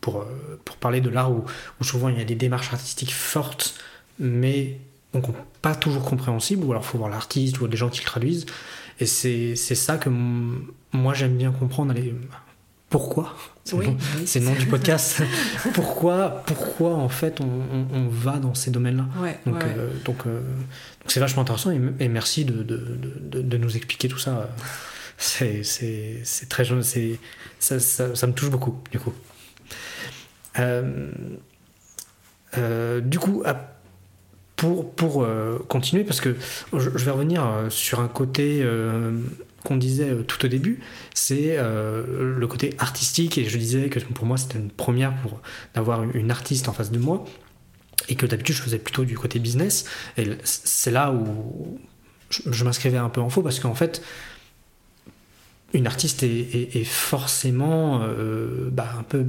[0.01, 1.43] pour, euh, pour parler de l'art où,
[1.79, 3.75] où souvent il y a des démarches artistiques fortes,
[4.19, 4.77] mais
[5.13, 5.25] donc
[5.61, 8.45] pas toujours compréhensibles, ou alors il faut voir l'artiste ou des gens qui le traduisent.
[8.99, 10.09] Et c'est ça que
[10.91, 11.91] moi j'aime bien comprendre.
[11.91, 12.13] Allez,
[12.89, 13.35] pourquoi?
[13.63, 13.77] C'est
[14.39, 15.21] le nom- oui, du podcast.
[15.73, 19.05] pourquoi, pourquoi en fait on, on- on va dans ces domaines-là?
[19.21, 22.77] Ouais, donc, ouais, euh, donc, euh, donc c'est vachement intéressant et, et merci de, de,
[23.21, 24.49] de, de nous expliquer tout ça.
[25.21, 25.63] C'est,
[26.47, 29.13] très jeune, ça, ça me touche beaucoup, du coup.
[30.59, 31.11] Euh,
[32.57, 33.43] euh, du coup,
[34.55, 36.35] pour, pour euh, continuer, parce que
[36.73, 38.65] je, vais revenir sur un côté
[39.63, 40.79] qu'on disait tout au début,
[41.13, 45.41] c'est le côté artistique, et je disais que pour moi c'était une première pour
[45.75, 47.25] d'avoir une artiste en face de moi,
[48.07, 49.85] et que d'habitude je faisais plutôt du côté business,
[50.17, 51.79] et c'est là où
[52.29, 54.01] je, m'inscrivais un peu en faux, parce qu'en fait,
[55.73, 57.99] une artiste est, forcément
[58.71, 59.25] bah, un peu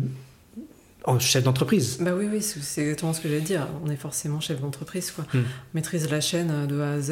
[1.11, 1.99] en chef d'entreprise.
[2.01, 3.67] Bah oui, oui, c'est exactement ce que j'allais dire.
[3.85, 5.25] On est forcément chef d'entreprise, quoi.
[5.35, 5.39] On
[5.75, 7.11] maîtrise la chaîne euh, de A à Z.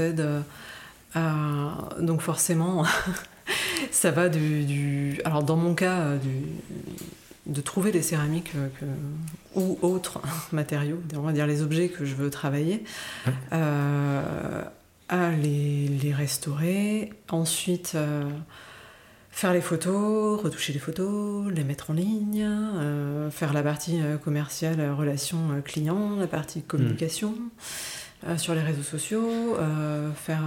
[1.17, 1.71] euh,
[2.01, 2.85] donc forcément,
[3.91, 6.31] ça va du, du- Alors dans mon cas, euh, du,
[7.47, 10.21] de trouver les céramiques que- ou autres
[10.53, 12.85] matériaux, on va dire les objets que je veux travailler,
[13.53, 14.63] euh,
[15.09, 17.97] à les, les restaurer, ensuite
[19.39, 24.17] faire les photos, retoucher les photos, les mettre en ligne, euh, faire la partie euh,
[24.17, 27.35] commerciale, euh, relation client, la partie communication.
[28.27, 30.43] euh, sur les réseaux sociaux, euh, faire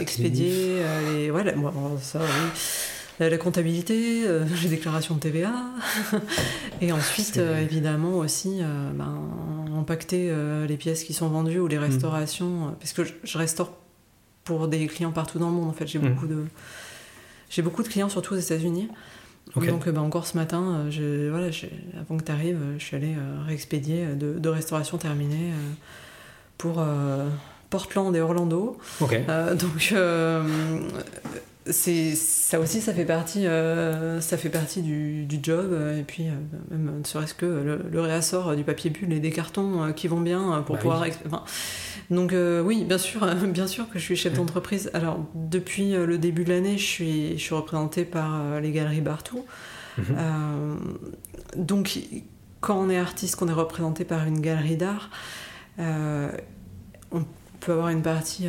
[0.00, 0.78] expédier
[1.12, 2.60] les, ouais, la- bon, ça, oui.
[3.18, 4.22] la, la comptabilité,
[4.62, 5.52] les déclarations de TVA,
[6.80, 8.60] et ensuite évidemment aussi
[8.94, 9.14] ben,
[9.76, 10.32] impacter
[10.66, 11.82] les pièces qui sont vendues ou les Mm.
[11.82, 13.72] restaurations, euh, parce que je, je restaure
[14.44, 16.08] pour des clients partout dans le monde en fait, j'ai Mm.
[16.14, 16.46] beaucoup de
[17.50, 18.88] j'ai beaucoup de clients surtout aux États-Unis.
[19.54, 21.48] Donc euh, ben, encore ce matin, euh, je, voilà,
[22.00, 25.72] avant que tu arrives, je suis allée euh, réexpédier euh, deux, deux restaurations terminées euh,
[26.56, 27.28] pour euh,
[27.68, 28.78] Portland et Orlando.
[29.00, 29.12] Ok.
[29.28, 30.44] Euh, donc euh,
[31.66, 36.02] c'est ça aussi ça fait partie euh, ça fait partie du, du job euh, et
[36.04, 36.32] puis euh,
[36.70, 40.08] même ne serait-ce que le, le réassort du papier bulle et des cartons euh, qui
[40.08, 41.08] vont bien pour Bah pouvoir oui.
[41.10, 41.44] exp- enfin,
[42.10, 42.34] donc
[42.64, 46.50] oui bien sûr bien sûr que je suis chef d'entreprise alors depuis le début de
[46.50, 49.44] l'année je suis je suis représentée par les galeries Bartou
[49.98, 50.78] Mhm.
[51.56, 51.98] donc,
[52.60, 55.10] quand on est artiste, qu'on est représenté par une galerie d'art,
[55.78, 57.24] on
[57.58, 58.46] peut avoir une partie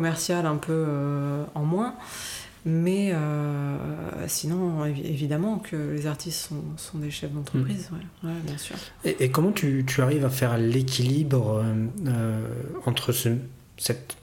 [0.00, 1.94] commerciale un peu euh, en moins.
[2.68, 3.76] Mais euh,
[4.26, 8.74] sinon, évi- évidemment que les artistes sont, sont des chefs d'entreprise, ouais, ouais, bien sûr.
[9.04, 11.62] Et, et comment tu, tu arrives à faire l'équilibre
[12.08, 12.48] euh,
[12.84, 13.38] entre ce-
[13.78, 14.16] cette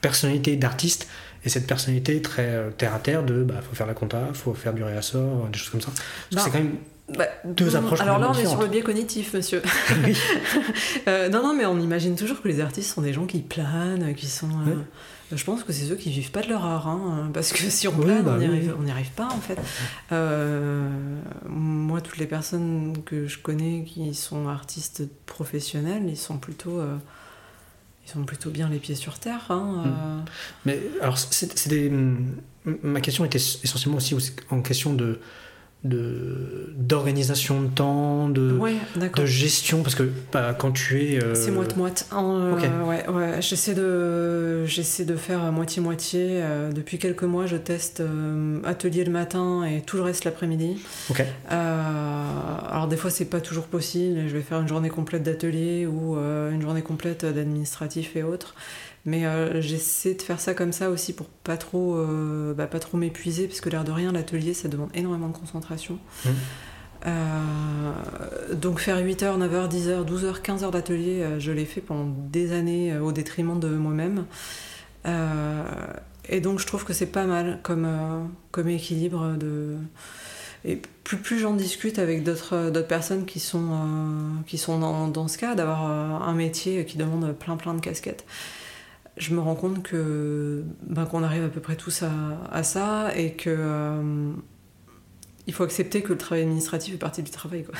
[0.00, 1.06] personnalité d'artiste
[1.44, 4.54] et cette personnalité très euh, terre à terre de bah faut faire la compta, faut
[4.54, 5.92] faire du réassort, des choses comme ça?
[5.94, 6.42] Parce que Non.
[6.44, 6.76] c'est quand même
[7.16, 9.62] Bah, Deux approches Alors là, on est sur le biais cognitif, monsieur.
[10.04, 10.16] Oui.
[11.08, 14.12] Euh, non, non, mais on imagine toujours que les artistes sont des gens qui planent,
[14.16, 14.48] qui sont.
[14.66, 15.36] euh, Ouais.
[15.36, 17.86] Je pense que c'est ceux qui vivent pas de leur art, hein, parce que si
[17.88, 19.58] on Oui, plane, bah on n'y oui, arrive, pas en fait.
[20.12, 20.88] Euh,
[21.48, 26.96] moi, toutes les personnes que je connais qui sont artistes professionnels, ils sont plutôt, euh,
[28.06, 29.46] ils sont plutôt bien les pieds sur terre.
[29.50, 30.30] hein, euh.
[30.64, 31.92] Mais alors, c'est c'est des-
[32.82, 34.16] ma question était essentiellement aussi
[34.50, 35.18] en question de
[35.88, 41.22] de- d'organisation de temps, de, Ouais, de gestion, parce que bah, quand tu es...
[41.22, 42.06] euh, C'est moite-moite.
[42.12, 42.62] Euh, Ok.
[42.88, 43.42] ouais, ouais.
[43.42, 46.40] J'essaie de, j'essaie de faire moitié-moitié.
[46.42, 50.78] Euh, depuis quelques mois, je teste euh, atelier le matin et tout le reste l'après-midi.
[51.52, 51.82] Euh,
[52.70, 54.20] alors des fois, c'est pas toujours possible.
[54.28, 58.54] Je vais faire une journée complète d'atelier ou euh, une journée complète d'administratif et autres.
[59.06, 59.24] Mais
[59.62, 61.96] j'essaie de faire ça comme ça aussi pour pas trop,
[62.54, 65.98] bah, pas trop m'épuiser, parce que l'air de rien, l'atelier, ça demande énormément de concentration.
[66.24, 66.30] Mmh.
[68.54, 73.12] donc faire 8h, 9h, 10h, 12h, 15h d'atelier, je l'ai fait pendant des années au
[73.12, 74.26] détriment de moi-même.
[76.28, 77.88] et donc je trouve que c'est pas mal comme,
[78.50, 79.76] comme équilibre de
[80.66, 85.28] et plus, plus j'en discute avec d'autres personnes qui sont, euh, qui sont dans, dans
[85.28, 88.24] ce cas, d'avoir euh, un métier qui demande plein plein de casquettes,
[89.16, 92.10] je me rends compte que ben, qu'on arrive à peu près tous à,
[92.50, 94.32] à ça et que euh,
[95.48, 97.62] il faut accepter que le travail administratif est partie du travail.
[97.62, 97.74] Quoi.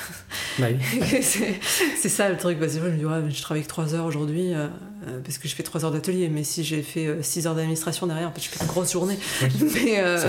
[0.57, 0.67] Bah
[1.21, 2.59] c'est ça le truc.
[2.59, 4.67] Parce que je me dis, ouais, je travaille que 3 heures aujourd'hui euh,
[5.05, 6.29] euh, parce que je fais 3 heures d'atelier.
[6.29, 8.93] Mais si j'ai fait 6 euh, heures d'administration derrière, en fait, je fais une grosse
[8.93, 9.17] journée.
[9.41, 9.49] ça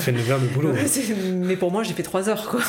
[0.00, 0.72] fait 9 heures de boulot.
[1.32, 2.48] Mais pour moi, j'ai fait 3 heures.
[2.48, 2.60] Quoi.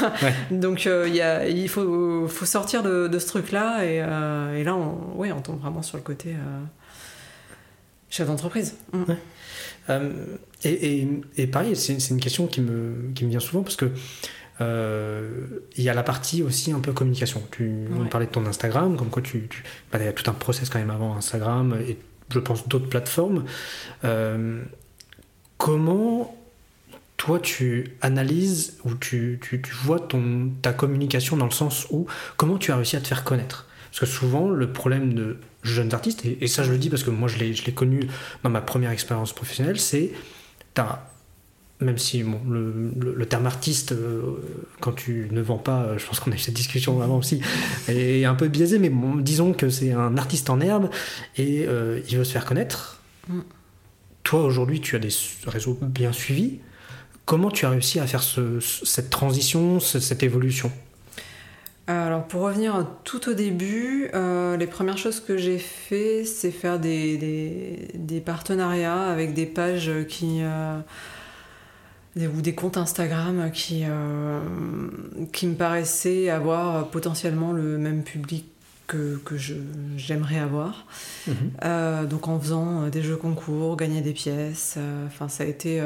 [0.51, 3.85] Donc y a, il faut, faut sortir de, de ce truc-là.
[3.85, 3.95] Et,
[4.59, 6.35] et, là, on, ouais, on tombe vraiment sur le côté
[8.09, 8.75] chef d'entreprise.
[8.93, 9.03] Mm.
[10.63, 11.07] Et, et,
[11.37, 13.91] et, pareil, c'est une question qui me, qui me vient souvent parce que
[14.61, 15.45] euh,
[15.77, 17.41] il y a la partie aussi un peu communication.
[17.51, 20.29] Tu on parlait de ton Instagram, comme quoi tu, tu bah, il y a tout
[20.29, 21.97] un process quand même avant Instagram et
[22.29, 23.45] je pense d'autres plateformes.
[24.03, 24.61] Euh,
[25.57, 26.35] comment
[27.15, 32.07] toi tu analyses ou tu, tu, tu, vois ton, ta communication dans le sens où
[32.37, 33.67] comment tu as réussi à te faire connaître?
[33.91, 37.03] Parce que souvent le problème de jeunes artistes, et, et ça je le dis parce
[37.03, 38.07] que moi je l'ai connu
[38.43, 40.11] dans ma première expérience professionnelle, c'est
[41.81, 44.21] même si le, terme artiste, euh,
[44.81, 47.39] quand tu ne vends pas, euh, je pense qu'on a eu cette discussion avant aussi,
[47.87, 48.91] est un peu biaisé, mais
[49.21, 50.89] disons que c'est un artiste en herbe
[51.37, 53.01] et euh, il veut se faire connaître.
[53.29, 53.39] Mm.
[54.23, 55.09] Toi, aujourd'hui, tu as des
[55.47, 56.59] réseaux bien suivis.
[57.25, 60.71] Comment tu as réussi à faire cette transition, cette évolution?
[61.91, 68.23] Alors pour revenir tout au début, les premières choses que j'ai fait, c'est faire des,
[68.25, 70.43] partenariats avec des pages qui,
[72.27, 74.39] ou des comptes Instagram qui, euh,
[75.31, 78.45] qui me paraissaient avoir potentiellement le même public
[78.89, 79.35] que, que
[79.95, 80.85] j'aimerais avoir.
[81.27, 81.35] Mhm.
[81.63, 84.77] Euh, donc en faisant euh, des jeux concours, gagner des pièces,
[85.07, 85.81] enfin ça a été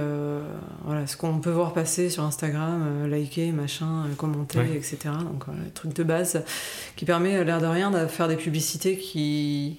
[0.85, 4.97] voilà, ce qu'on peut voir passer sur Instagram, liker, machin, commenter, etc.
[5.31, 6.43] Donc le truc de base
[6.95, 9.77] qui permet l'air de rien de faire des publicités qui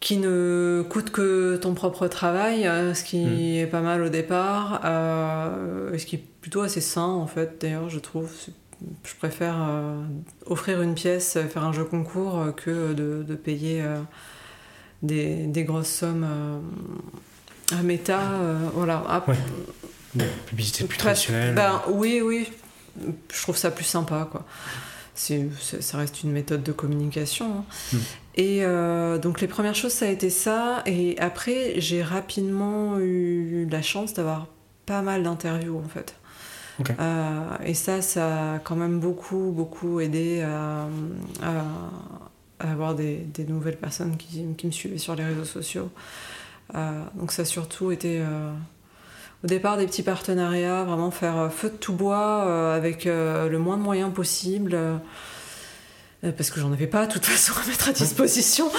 [0.00, 3.58] qui ne coûte que ton propre travail, euh, ce qui hmm.
[3.58, 7.90] est pas mal au départ, euh, ce qui est plutôt assez sain en fait d'ailleurs
[7.90, 8.32] je trouve.
[9.04, 10.02] Je préfère euh,
[10.46, 13.84] offrir une pièce, faire un jeu concours que de, payer
[15.02, 16.26] des, des, grosses sommes
[17.72, 18.20] à méta.
[18.74, 19.02] voilà.
[19.08, 19.24] Ah,
[20.46, 21.54] publicité plus traditionnelle.
[21.54, 22.50] Ben, oui, oui.
[23.32, 24.44] Je trouve ça plus sympa quoi
[25.20, 27.58] ça reste une méthode de communication.
[27.58, 27.64] Hein.
[27.92, 27.98] Hmm.
[28.36, 30.82] Et euh, donc les premières choses, ça a été ça.
[30.86, 34.46] Et après, j'ai rapidement eu la chance d'avoir
[34.86, 36.14] pas mal d'interviews en fait.
[36.98, 40.86] Euh, et ça, ça a quand même beaucoup, beaucoup aidé à,
[42.58, 45.90] avoir des, nouvelles personnes qui, me suivaient sur les réseaux sociaux.
[46.74, 48.22] Euh, donc ça a surtout été
[49.42, 53.48] au départ des petits partenariats, vraiment faire euh, feu de tout bois euh, avec euh,
[53.48, 54.76] le moins de moyens possible.
[56.22, 58.70] Parce que j'en avais pas de toute façon à mettre à disposition.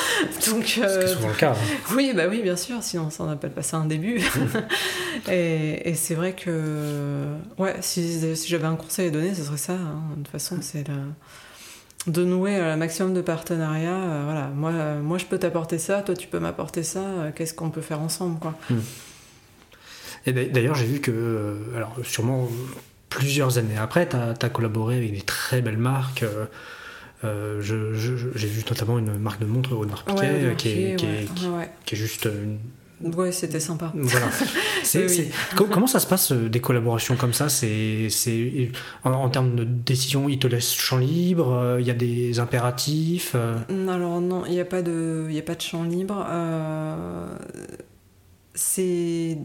[0.48, 1.54] Donc, c'est souvent le cas.
[1.54, 1.78] Hein.
[1.96, 4.22] Oui, bah oui, bien sûr, sinon ça n'appelle pas ça un début.
[5.22, 5.32] Mmh.
[5.32, 7.26] et, c'est vrai que,
[7.58, 9.74] ouais, si, si j'avais un conseil à donner, ce serait ça.
[9.74, 10.02] Hein.
[10.12, 10.86] De toute façon, c'est
[12.08, 14.24] de nouer un maximum de partenariats.
[14.24, 17.02] voilà, moi, moi je peux t'apporter ça, toi tu peux m'apporter ça.
[17.36, 18.56] Qu'est-ce qu'on peut faire ensemble, quoi.
[18.70, 18.76] Mmh.
[20.26, 22.48] Et d'ailleurs, j'ai vu que, euh, alors sûrement
[23.10, 26.24] plusieurs années après, tu as, collaboré avec des très belles marques.
[27.24, 27.94] Euh, euh,
[28.36, 31.06] j'ai vu notamment une marque de montre, Audemars Piguet, qui, est, qui,
[31.86, 32.58] qui, est juste une
[33.04, 33.92] Ouais, c'était sympa.
[33.96, 34.28] Voilà.
[35.56, 37.50] Comment ça se passe des collaborations comme ça?
[37.50, 38.10] C'est
[39.04, 43.36] en, en, termes de décision, ils te laissent champ libre Il y a des impératifs
[43.36, 46.28] Alors non, il n'y a pas de, il a pas de champ libre.
[48.54, 49.38] c'est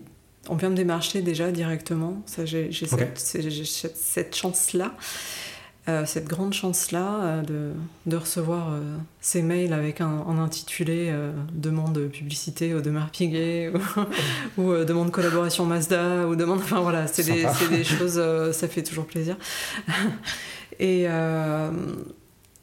[0.49, 2.23] on vient me démarcher déjà directement.
[2.45, 4.91] J'ai cette, chance-là, euh,
[6.05, 7.73] cette grande chance-là euh, de,
[8.07, 11.13] de, recevoir euh, ces mails avec un, intitulé
[11.53, 13.73] demande publicité au Demar Piguet
[14.59, 16.59] ou, ou demande collaboration Mazda ou demande.
[16.59, 18.21] Enfin voilà, c'est des, des, choses,
[18.53, 19.37] ça fait toujours plaisir.
[20.79, 21.07] Et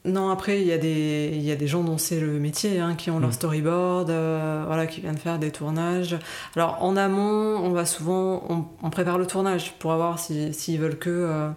[0.05, 2.79] non, après, il y, a des, il y a des gens dont c'est le métier,
[2.79, 3.33] hein, qui ont leur mm.
[3.33, 6.17] storyboard, euh, voilà, qui viennent faire des tournages.
[6.57, 8.43] Alors, en amont, on va souvent,
[8.81, 11.49] on, prépare le tournage pour avoir s'ils veulent que euh,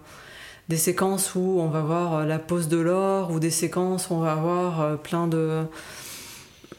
[0.69, 4.15] des séquences où on va voir euh, la pose de l'or ou des séquences où
[4.15, 5.63] on va avoir plein de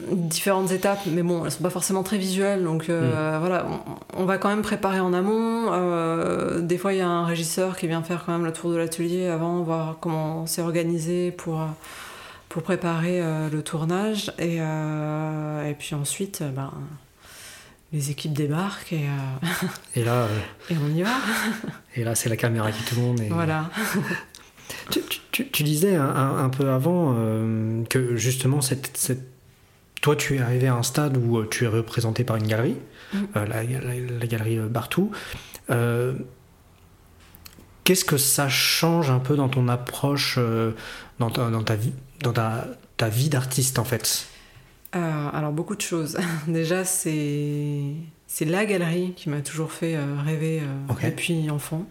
[0.00, 2.92] différentes étapes, mais bon, elles sont pas forcément très visuelles, donc mm.
[3.40, 3.66] voilà,
[4.16, 5.72] on, va quand même préparer en amont.
[6.60, 8.76] des fois, il y a un régisseur qui vient faire quand même le tour de
[8.76, 11.66] l'atelier avant, voir comment c'est organisé pour
[12.48, 13.20] pour préparer
[13.50, 16.70] le tournage, et, et puis ensuite, ben
[17.92, 19.06] les équipes débarquent et,
[19.96, 20.26] et là
[20.70, 21.16] et on y va.
[21.96, 23.20] et là, c'est la caméra qui tourne.
[23.20, 23.28] Et...
[23.28, 23.70] Voilà.
[25.30, 29.12] Tu, disais un, peu avant euh, que justement, cette,
[30.02, 32.76] toi, tu es arrivé à un stade où euh, tu es représenté par une galerie,
[33.12, 33.18] mm.
[33.36, 35.12] euh, la, galerie Bartou.
[37.84, 40.40] Qu'est-ce que ça change un peu dans ton approche,
[41.20, 42.66] dans, ta, dans, ta, vie, dans ta,
[42.96, 44.26] ta vie d'artiste en fait?
[44.92, 46.18] Alors, beaucoup de choses.
[46.48, 47.92] Déjà, c'est
[48.26, 50.62] c'est la galerie qui m'a toujours fait rêver
[51.02, 51.86] depuis enfant.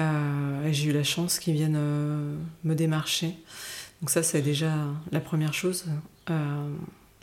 [0.00, 3.36] Euh, j'ai eu la chance qu'ils viennent euh, me démarcher.
[4.00, 4.72] Donc ça, c'est déjà
[5.12, 5.86] la première chose.
[6.30, 6.68] Euh,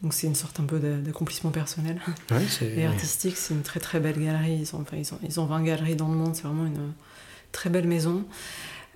[0.02, 2.02] donc c'est une sorte un peu d'accomplissement personnel
[2.62, 3.38] et artistique.
[3.38, 4.60] C'est une très très belle galerie.
[4.62, 6.36] Ils ont, enfin, ils, ont, ils ont 20 galeries dans le monde.
[6.36, 6.94] C'est vraiment une
[7.52, 8.26] très belle maison.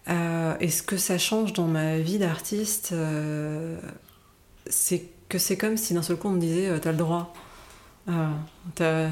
[0.08, 2.96] et ce que ça change dans ma vie d'artiste,
[4.66, 7.34] c'est que c'est comme si d'un seul coup on me disait T'as le droit.
[8.76, 9.10] t'as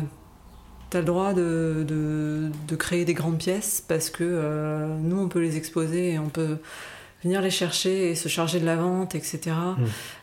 [0.93, 5.39] tu le droit de, de, créer des grandes pièces parce que euh, nous, on peut
[5.39, 6.57] les exposer et on peut
[7.23, 9.55] venir les chercher et se charger de la vente, etc.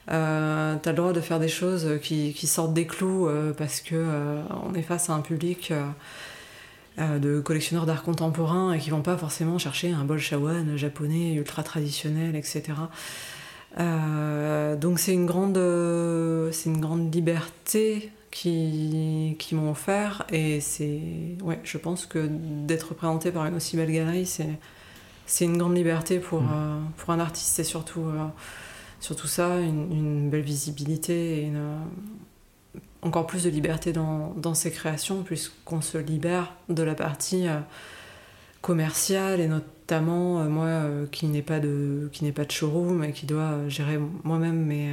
[0.07, 3.81] tu as le droit de faire des choses qui, qui sortent des clous euh, parce
[3.81, 5.73] que euh, on est face à un public
[6.99, 11.63] de collectionneurs d'art contemporain et qui vont pas forcément chercher un bol shawan japonais ultra
[11.63, 12.63] traditionnel, etc.
[13.79, 15.59] donc c'est une grande,
[16.53, 20.25] c'est une grande liberté qui, qui m'ont offert.
[20.31, 21.01] Et c'est,
[21.43, 24.59] ouais, je pense que d'être représenté par une aussi belle galerie, c'est,
[25.27, 26.51] c'est une grande liberté pour, mm.
[26.53, 27.53] euh, pour un artiste.
[27.55, 28.27] C'est surtout, euh,
[29.01, 31.63] surtout ça, une, une, belle visibilité et une,
[33.03, 37.47] encore plus de liberté dans, dans ses créations, puisqu'on se libère de la partie
[38.63, 43.13] euh, commerciale et notamment moi qui n'ai pas de qui n'ai pas de showroom et
[43.13, 44.93] qui doit gérer moi-même mes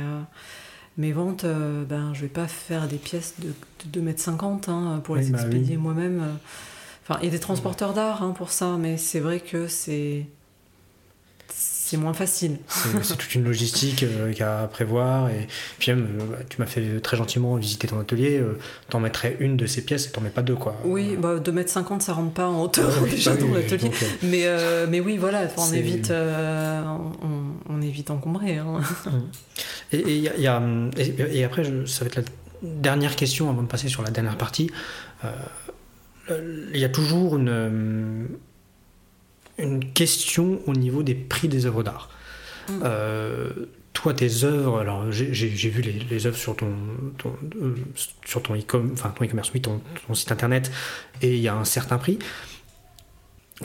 [0.98, 3.54] mes ventes, euh, ben, je vais pas faire des pièces de,
[3.86, 6.38] de 2,50 m hein, pour les bah expédier moi-même.
[7.04, 10.26] Enfin, il y a des transporteurs d'art hein, pour ça, mais c'est vrai que c'est
[11.88, 12.58] c'est moins facile.
[12.68, 15.30] C'est toute une logistique euh, à prévoir.
[15.30, 15.48] Et
[15.80, 18.40] puis même, euh, bah, tu m'as fait très gentiment visiter ton atelier.
[18.40, 18.60] Euh,
[18.90, 20.76] t'en mettrais une de ces pièces et t'en mets pas deux, quoi.
[20.84, 23.90] Oui, bah, 2m50, ça rentre pas en hauteur ah déjà bah dans l'atelier.
[24.22, 24.46] mais,
[24.90, 28.58] mais oui, voilà, on évite, on, on, évite encombré.
[28.58, 28.82] Hein.
[29.94, 30.62] Et, et, y a,
[30.98, 32.24] et, après, ça va être la
[32.62, 34.70] dernière question avant de passer sur la dernière partie.
[36.30, 38.28] Il y a toujours une
[39.58, 42.10] une question au niveau des prix des œuvres d'art.
[42.70, 42.74] Mm.
[42.84, 43.50] Euh,
[43.94, 46.72] toi, tes œuvres, alors j'ai vu les, les, œuvres sur ton,
[47.60, 47.76] euh,
[48.26, 49.82] sur ton e-commerce, enfin ton e-commerce, oui, ton,
[50.14, 50.72] site internet,
[51.24, 52.20] et il y a un certain prix.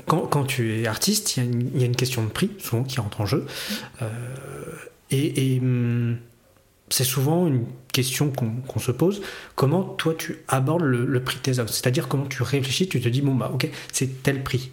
[0.07, 3.21] Quand, quand tu es artiste, il y, a une question de prix, souvent, qui rentre
[3.21, 3.45] en jeu.
[4.01, 4.09] Euh,
[5.11, 6.17] et, hum,
[6.89, 9.21] c'est souvent une question qu'on se pose.
[9.55, 11.69] Comment toi, tu abordes le, le prix de tes œuvres?
[11.69, 14.71] C'est-à-dire comment tu réfléchis, tu te dis, bon, bah, ok, c'est tel prix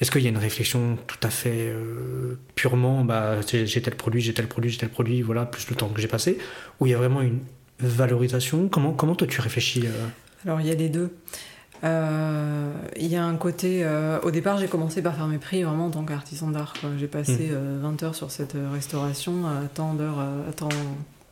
[0.00, 4.22] est-ce qu'il y a une réflexion tout à fait euh, purement, bah, j'ai tel produit,
[4.22, 6.38] j'ai tel produit, j'ai tel produit, voilà, plus le temps que j'ai passé,
[6.80, 7.40] ou il y a vraiment une
[7.80, 8.68] valorisation?
[8.68, 10.06] Comment, comment toi tu réfléchis euh?
[10.46, 11.14] Alors il y a les deux.
[11.84, 13.86] Euh, il y a un côté.
[14.22, 16.72] au départ, j'ai commencé par faire mes prix vraiment en tant qu'artisan d'art.
[16.98, 18.04] J'ai passé 20 mmh.
[18.04, 19.44] heures sur cette restauration,
[19.74, 20.24] tant d'heures,
[20.56, 20.68] tant,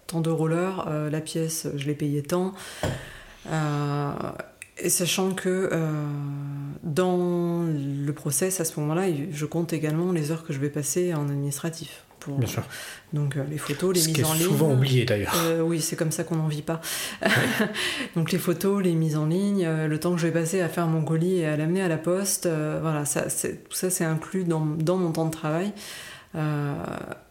[0.06, 0.90] tant d'euros l'heure.
[1.10, 2.54] la pièce, je l'ai payée tant.
[4.78, 5.70] Et sachant que
[6.82, 7.16] dans
[7.68, 11.28] le process, à ce moment-là, je compte également les heures que je vais passer en
[11.28, 12.04] administratif.
[12.20, 12.64] Pour, Bien sûr.
[13.12, 14.42] Donc euh, les photos, les mises en ligne.
[14.42, 15.34] souvent oublié d'ailleurs.
[15.44, 16.80] Euh, oui, c'est comme ça qu'on n'en vit pas.
[18.16, 20.88] donc les photos, les mises en ligne, le temps que je vais passer à faire
[20.88, 24.64] mon colis et à l'amener à la poste, voilà, ça, tout ça c'est inclus dans,
[24.64, 25.72] dans, mon temps de travail.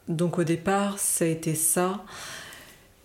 [0.08, 2.06] donc au départ, ça a été ça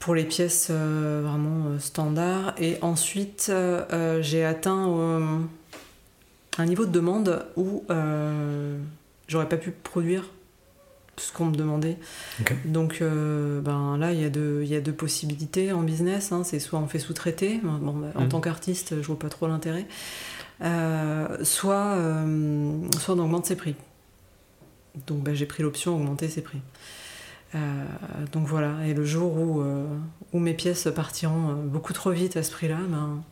[0.03, 2.55] pour les pièces euh, vraiment euh, standards.
[2.59, 4.89] Et ensuite, euh, j'ai atteint
[6.59, 7.85] un niveau de demande où
[9.29, 10.31] j'aurais pas pu produire
[11.17, 11.99] ce qu'on me demandait.
[12.65, 16.33] Donc ben, là, il y, a deux, y a deux possibilités en business.
[16.33, 16.43] Hein.
[16.45, 18.29] C'est soit on fait sous-traiter, bon, bah, en mhm.
[18.29, 19.87] tant qu'artiste, je vois pas trop l'intérêt,
[21.43, 21.97] soit,
[22.99, 23.77] soit on augmente ses prix.
[25.07, 26.61] Donc ben, j'ai pris l'option augmenter ses prix.
[27.55, 27.85] Euh,
[28.33, 29.87] donc voilà, et le jour où, euh,
[30.33, 33.23] où mes pièces partiront euh, beaucoup trop vite à ce prix-là, ben,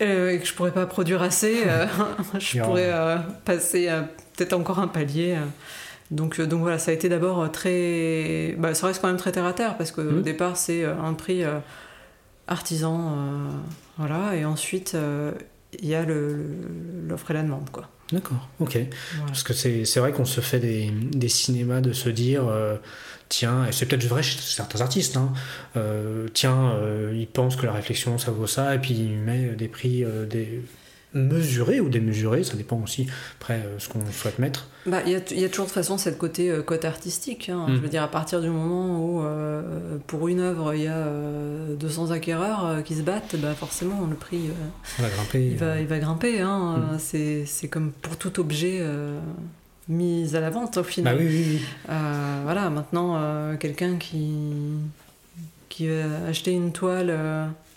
[0.00, 1.64] et que je pourrais pas produire assez,
[2.38, 2.92] je pourrais
[3.44, 3.88] passer
[4.36, 5.36] peut-être encore un palier
[6.10, 8.54] Donc, donc voilà, ça a été d'abord très.
[8.58, 10.22] Bah, ça reste quand même très terre à terre parce qu'au Mhm.
[10.22, 11.58] départ, c'est un prix euh,
[12.46, 13.12] artisan.
[13.16, 13.48] euh,
[13.98, 15.32] voilà, et ensuite, euh,
[15.78, 17.88] il y a le- le- l'offre et la demande, quoi.
[18.12, 18.78] D'accord, ok.
[19.12, 19.26] Voilà.
[19.26, 22.76] Parce que c'est vrai qu'on se fait des, des cinémas de se dire, euh,
[23.28, 25.32] tiens, et c'est peut-être vrai chez certains artistes, hein,
[25.76, 29.56] euh, tiens, euh, ils pensent que la réflexion ça vaut ça, et puis ils mettent
[29.56, 30.62] des prix des
[31.14, 33.06] mesurés ou démesurés, ça dépend aussi
[33.40, 34.68] après euh, ce qu'on souhaite mettre.
[34.84, 36.84] Bah, il y, a, il y a toujours de toute façon cette côté euh, cote
[36.84, 37.48] artistique.
[37.48, 37.66] hein.
[37.68, 37.74] Mm.
[37.76, 39.62] Je veux dire, à partir du moment où euh,
[40.06, 44.06] pour une œuvre il y a euh, 200 acquéreurs euh, qui se battent, bah, forcément
[44.06, 44.50] le prix
[44.98, 45.46] va grimper.
[45.46, 46.40] il, va, il va grimper.
[46.40, 46.76] Hein.
[46.92, 46.98] Mm.
[46.98, 48.82] C'est, comme pour tout objet
[49.88, 51.16] mis à la vente au Bah final.
[51.18, 51.94] oui, oui, oui.
[52.44, 54.42] Voilà, maintenant quelqu'un qui,
[55.70, 57.08] qui va acheter une toile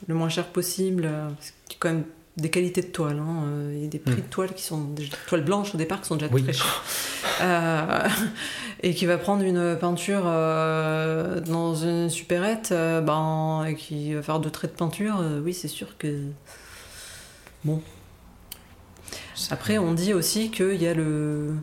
[0.08, 2.04] le moins cher possible, y a quand même
[2.38, 3.20] des qualités de toile.
[3.20, 3.44] hein.
[3.46, 4.26] Euh, Il y a des prix Mm.
[4.26, 6.44] de toile qui sont des toiles blanches au départ qui sont déjà Oui.
[6.44, 6.84] très chères.
[7.42, 8.08] Euh,
[8.84, 14.22] et qui va prendre une peinture euh, dans une supérette euh, ben, et qui va
[14.22, 16.22] faire deux traits de peinture, oui, c'est sûr que.
[17.66, 17.82] Bon.
[19.50, 21.56] Après, on dit aussi qu'il y a le.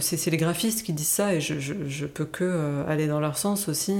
[0.00, 3.36] C'est les graphistes qui disent ça et je, je, je peux que aller dans leur
[3.36, 3.92] sens aussi.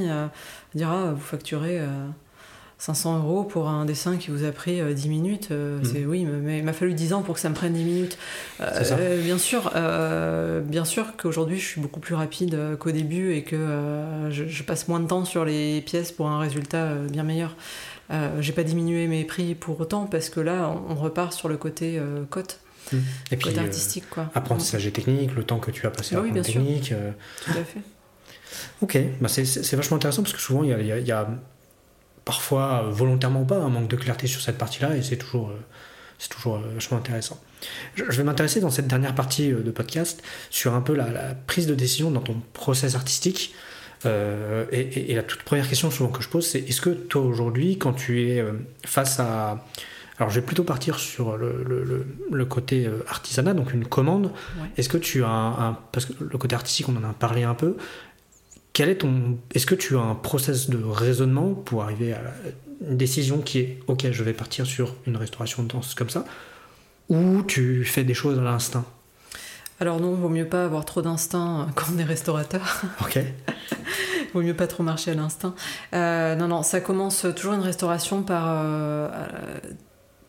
[0.75, 1.81] dire, ah, vous facturez.
[2.79, 5.85] Euh, 500 euros pour un dessin qui vous a pris euh, 10 minutes, euh, Mhm.
[5.85, 8.19] c'est oui, mais, il m'a fallu 10 ans pour que ça me prenne 10 minutes.
[8.61, 12.91] Euh, euh, bien sûr, euh, bien sûr qu'aujourd'hui je suis beaucoup plus rapide euh, qu'au
[12.93, 16.39] début et que euh, je, je passe moins de temps sur les pièces pour un
[16.39, 17.57] résultat euh, bien meilleur.
[18.13, 21.49] Euh, J'ai pas diminué mes prix pour autant parce que là on, on repart sur
[21.49, 22.61] le côté euh, cote,
[23.33, 24.31] Et puis, côté euh, artistique quoi.
[24.35, 26.63] apprentissage et technique, le temps que tu as passé à oui, apprendre bien sûr.
[26.63, 26.93] technique.
[26.93, 27.11] euh,
[27.45, 27.81] Tout à fait.
[28.81, 31.07] Ok, bah c'est- vachement intéressant parce que souvent il y a, il y a- il
[31.07, 31.29] y a
[32.27, 35.55] parfois, volontairement ou pas, un manque de clarté sur cette partie-là et c'est toujours, euh,
[36.19, 37.41] c'est toujours euh, vachement intéressant.
[37.95, 41.35] Je, vais m'intéresser dans cette dernière partie euh, de podcast sur un peu la, la
[41.47, 43.55] prise de décision dans ton process artistique.
[44.05, 46.91] Euh, et, et- et la toute première question souvent que je pose, c'est est-ce que
[46.91, 48.45] toi aujourd'hui, quand tu es
[48.85, 49.65] face à...
[50.19, 51.63] Alors je vais plutôt partir sur le,
[52.31, 54.27] le- côté artisanat, donc une commande.
[54.61, 54.69] Ouais.
[54.79, 57.43] Est-ce que tu as un, un- Parce que le côté artistique, on en a parlé
[57.45, 57.77] un peu.
[58.77, 59.39] Quel est ton...
[59.55, 62.21] Est-ce que tu as un process de raisonnement pour arriver à
[62.87, 66.27] une décision qui est OK, je vais partir sur une restauration de danse comme ça
[67.09, 68.85] Ou tu fais des choses à l'instinct?
[69.81, 72.83] Alors non, vaut mieux pas avoir trop d'instinct euh, quand on est restaurateur.
[73.01, 73.19] Ok.
[74.35, 75.55] Vaut mieux pas trop marcher à l'instinct.
[75.95, 79.59] Euh, non, non, ça commence toujours une restauration par euh, euh,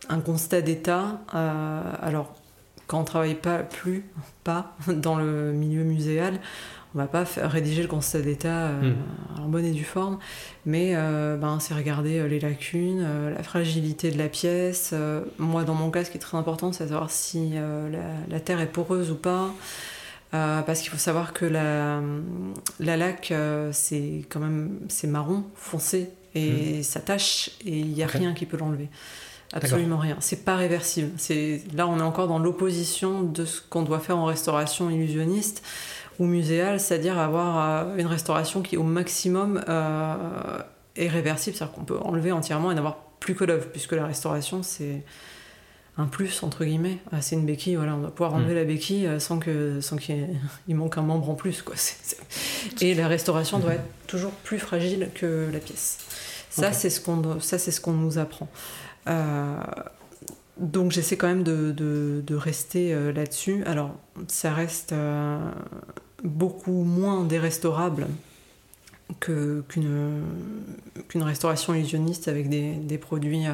[0.07, 1.19] un constat d'état.
[1.33, 2.33] Euh, alors,
[2.88, 4.05] quand on travaille pas plus,
[4.43, 6.39] pas dans le milieu muséal,
[6.95, 9.41] on va pas faire, rédiger le constat d'état euh, Mm.
[9.41, 10.17] en bonne et due forme,
[10.65, 14.93] mais euh, ben, c'est regarder euh, les lacunes, euh, la fragilité de la pièce.
[15.38, 18.39] Moi, dans mon cas, ce qui est très important, c'est de savoir si la, la
[18.39, 19.53] terre est poreuse ou pas.
[20.31, 22.01] Parce qu'il faut savoir que la,
[22.79, 23.33] la laque,
[23.71, 28.45] c'est quand même c'est marron, foncé, et ça tâche, et il n'y a rien qui
[28.45, 28.89] peut l'enlever.
[29.53, 30.17] Absolument rien.
[30.19, 31.11] C'est pas réversible.
[31.17, 35.63] C'est là, on est encore dans l'opposition de ce qu'on doit faire en restauration illusionniste
[36.19, 40.15] ou muséale, c'est-à-dire avoir euh, une restauration qui, au maximum, euh,
[40.95, 44.63] est réversible, c'est-à-dire qu'on peut enlever entièrement et n'avoir plus que l'œuvre, puisque la restauration,
[44.63, 45.03] c'est
[45.99, 46.97] un plus entre guillemets.
[47.11, 47.95] Ah, c'est une béquille voilà.
[47.95, 50.29] On doit pouvoir enlever la béquille euh, sans que sans qu'il y ait-
[50.67, 51.75] il manque un membre en plus quoi.
[52.81, 55.97] Et la restauration doit être toujours plus fragile que la pièce.
[56.49, 58.47] Ça c'est ce qu'on ça c'est ce qu'on nous apprend
[60.59, 63.95] donc j'essaie quand même de, rester euh, là-dessus alors
[64.27, 65.39] ça reste euh,
[66.23, 68.07] beaucoup moins dérestaurable
[69.19, 70.13] qu'une
[71.15, 73.53] restauration illusionniste avec des, produits euh,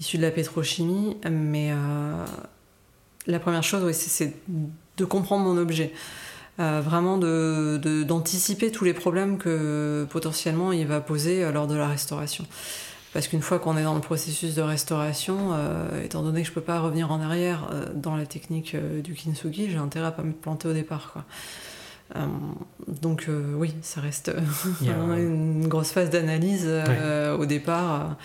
[0.00, 2.24] issus de la pétrochimie, mais euh,
[3.26, 4.34] la première chose, c'est-
[4.96, 5.92] de comprendre mon objet.
[6.60, 11.88] Euh, vraiment d'anticiper tous les problèmes que potentiellement il va poser euh, lors de la
[11.88, 12.46] restauration.
[13.14, 16.52] Parce qu'une fois qu'on est dans le processus de restauration, euh, étant donné que je
[16.52, 20.10] peux pas revenir en arrière euh, dans la technique euh, du kintsugi, j'ai intérêt à
[20.12, 21.12] pas me planter au départ.
[21.12, 21.24] Quoi.
[22.88, 24.30] Donc oui, ça reste
[24.82, 26.68] une grosse phase d'analyse
[27.38, 28.16] au départ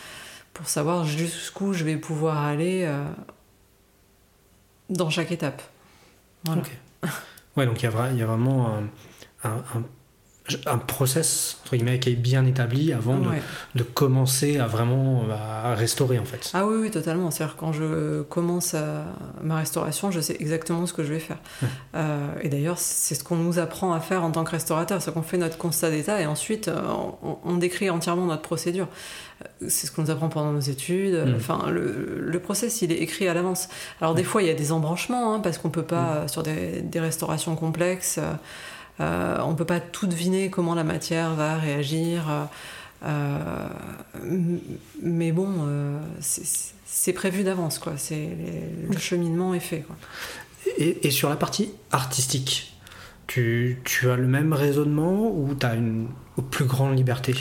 [0.54, 2.92] pour savoir jusqu'où je vais pouvoir aller
[4.90, 5.62] dans chaque étape.
[6.46, 6.62] Voilà.
[7.56, 8.84] Ouais, donc il y, a y vraiment un,
[9.50, 9.84] un- un-
[10.66, 13.20] un process entre guillemets qui est bien établi avant
[13.76, 16.52] de, commencer à vraiment à restaurer en fait.
[16.54, 17.32] Ah oui, oui totalement.
[17.32, 18.76] C'est-à-dire quand je commence
[19.41, 21.38] ma restauration, je sais exactement ce que je vais faire.
[21.95, 25.14] Euh, et d'ailleurs, c'est ce qu'on nous apprend à faire en tant que restaurateur, c'est
[25.14, 26.82] qu'on fait notre constat d'état et ensuite euh,
[27.43, 28.88] on, décrit entièrement notre procédure.
[29.41, 31.16] Euh, c'est ce qu'on nous apprend pendant nos études.
[31.16, 31.36] Mm.
[31.36, 33.70] Enfin, le, le, process, il est écrit à l'avance.
[34.02, 36.28] Alors des fois, il y a des embranchements hein, parce qu'on peut pas mm.
[36.30, 38.18] sur des, des, restaurations complexes.
[38.20, 38.34] Euh,
[39.00, 42.50] on ne peut pas tout deviner comment la matière va réagir.
[43.04, 43.68] Euh,
[45.02, 47.93] mais bon, euh, c'est prévu d'avance, quoi.
[48.12, 49.86] Le cheminement est fait.
[50.78, 52.76] Et, sur la partie artistique,
[53.28, 56.08] tu, as le même raisonnement ou tu as une,
[56.52, 57.36] plus grande liberté?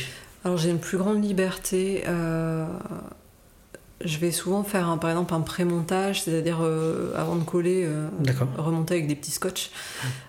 [0.45, 2.05] Alors j'ai une plus grande liberté
[4.05, 8.09] je vais souvent faire par exemple un pré-montage, c'est-à-dire euh, avant de coller, euh,
[8.57, 9.71] remonter avec des petits scotch,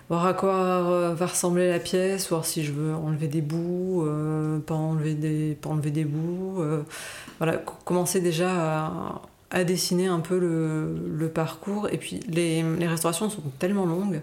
[0.08, 4.58] voir à quoi va ressembler la pièce, voir si je veux enlever des bouts, euh,
[4.58, 6.62] pas, enlever des, pas enlever des bouts.
[7.38, 11.88] voilà, commencer déjà à, dessiner un peu le, parcours.
[11.92, 14.20] Et puis les, restaurations sont tellement longues.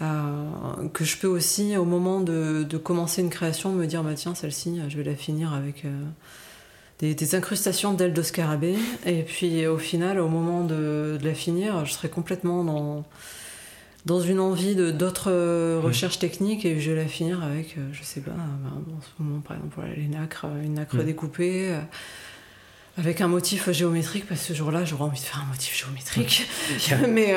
[0.00, 4.34] que je peux aussi, au moment de, de, commencer une création, me dire bah tiens,
[4.34, 5.84] celle-ci, je vais la finir avec
[6.98, 8.76] des, incrustations d'ailes de scarabée.
[9.06, 13.04] Et puis au final, au moment de, la finir, je serai complètement dans,
[14.06, 17.88] dans une envie de d'autres euh, recherches techniques et je vais la finir avec, euh,
[17.92, 21.72] je sais pas, en ce moment par exemple, les nacres, une nacre découpée.
[21.72, 21.80] Euh,
[22.96, 26.46] avec un motif géométrique, parce que ce jour-là, j'aurais envie de faire un motif géométrique.
[27.08, 27.32] Mais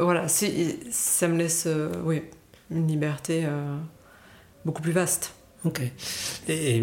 [0.00, 1.66] voilà, ça me laisse
[2.04, 2.22] oui,
[2.70, 3.44] une liberté
[4.64, 5.34] beaucoup plus vaste.
[5.64, 5.82] Ok.
[6.46, 6.80] et,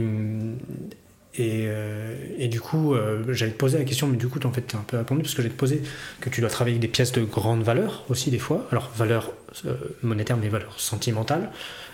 [1.40, 4.76] euh, et, du coup, euh, j'allais te poser la question, mais du coup, en fait,
[4.76, 5.82] un peu répondu, parce que j'allais te poser
[6.22, 8.68] que tu dois travailler avec des pièces de grande valeur aussi, des fois.
[8.72, 9.32] Alors, valeur
[9.66, 11.52] euh, monétaire, mais valeur sentimentale.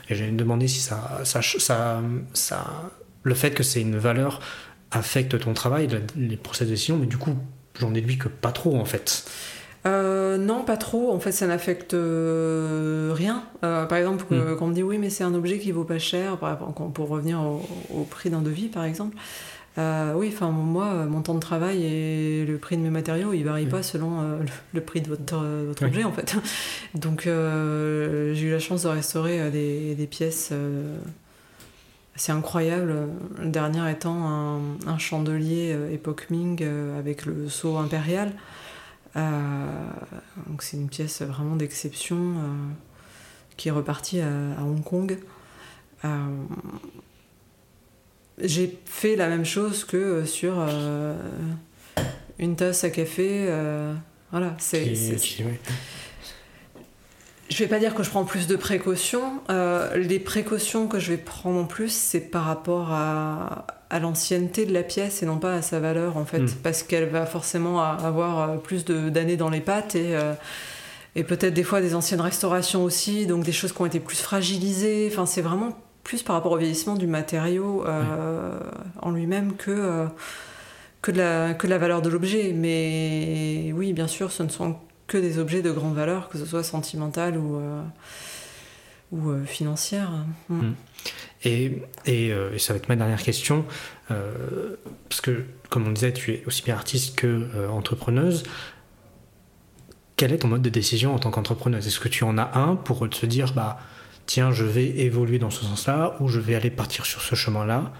[0.09, 2.01] Et j'allais me demander si ça, ça, ça,
[2.33, 2.91] ça
[3.23, 4.41] le fait que c'est une valeur
[4.91, 5.87] affecte ton travail,
[6.17, 7.35] les procès de décision, mais du coup,
[7.79, 9.29] j'en déduis que pas trop, en fait.
[9.85, 11.11] Euh, non, pas trop.
[11.11, 13.43] En fait, ça n'affecte euh, rien.
[13.63, 14.55] Euh, par exemple, hmm.
[14.57, 16.37] quand on me dit oui, mais c'est un objet qui vaut pas cher,
[16.93, 19.17] pour revenir au, prix d'un devis, par exemple.
[19.77, 23.65] oui, enfin moi, mon temps de travail et le prix de mes matériaux, ils varient
[23.65, 24.39] pas selon
[24.73, 25.35] le, prix de votre,
[25.83, 26.35] objet, en fait.
[26.95, 30.53] Donc, j'ai eu la chance de restaurer des, pièces
[32.15, 32.93] assez incroyables.
[33.41, 36.63] Le dernier étant un, un chandelier époque Ming
[36.99, 38.31] avec le sceau impérial.
[39.15, 39.89] Euh,
[40.47, 42.71] donc c'est une pièce vraiment d'exception euh,
[43.57, 45.17] qui est repartie à, Hong Kong.
[46.05, 46.09] Euh,
[48.39, 50.65] j'ai fait la même chose que sur
[52.39, 53.47] une tasse à café.
[54.31, 54.95] voilà, c'est.
[57.49, 59.41] Je vais pas dire que je prends plus de précautions.
[59.95, 64.73] les précautions que je vais prendre en plus, c'est par rapport à, à l'ancienneté de
[64.73, 66.55] la pièce et non pas à sa valeur en fait, hmm.
[66.63, 70.33] parce qu'elle va forcément avoir euh, plus d'années dans les pattes et, euh,
[71.15, 74.21] et peut-être des fois des anciennes restaurations aussi, donc des choses qui ont été plus
[74.21, 75.09] fragilisées.
[75.11, 78.57] Enfin, c'est vraiment plus par rapport au vieillissement du matériau euh,
[79.01, 80.07] en lui-même que,
[81.01, 82.53] que, de la, que la valeur de l'objet.
[82.53, 84.77] Mais oui, bien sûr, ce ne sont
[85.07, 87.59] que des objets de grande valeur, que ce soit sentimental ou,
[89.11, 90.11] ou financière.
[90.47, 90.67] Hmm.
[90.67, 90.73] Hmm.
[91.43, 93.65] Et, euh, et, ça va être ma dernière question,
[94.11, 94.75] euh,
[95.09, 98.43] parce que, comme on disait, tu es aussi bien artiste que euh, entrepreneuse.
[100.17, 101.87] Quel est ton mode de décision en tant qu'entrepreneuse?
[101.87, 103.79] Est-ce que tu en as un pour te dire, bah,
[104.27, 107.91] tiens, je vais évoluer dans ce sens-là, ou je vais aller partir sur ce chemin-là?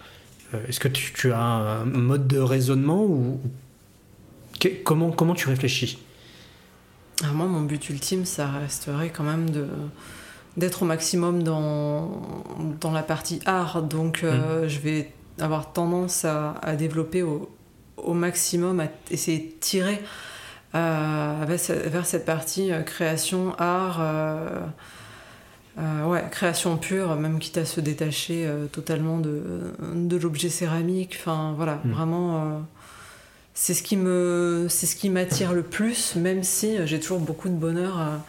[0.68, 3.40] Est-ce que tu, as un mode de raisonnement ou
[4.84, 5.98] comment, comment tu réfléchis?
[7.24, 9.66] Alors moi, mon but ultime, ça resterait quand même de
[10.58, 12.22] d'être au maximum dans,
[12.80, 13.82] dans la partie art.
[13.84, 14.68] Donc euh, mm.
[14.68, 17.50] je vais avoir tendance à, à développer au,
[17.98, 20.02] au, maximum, à essayer de tirer
[20.76, 24.02] euh, vers, cette partie euh, création, art.
[25.78, 31.18] ouais, création pure, même quitte à se détacher totalement de, de l'objet céramique.
[31.20, 31.92] Enfin, voilà, mm.
[31.92, 32.62] vraiment,
[33.54, 37.48] c'est ce qui me, c'est ce qui m'attire le plus, même si j'ai toujours beaucoup
[37.48, 38.20] de bonheur à,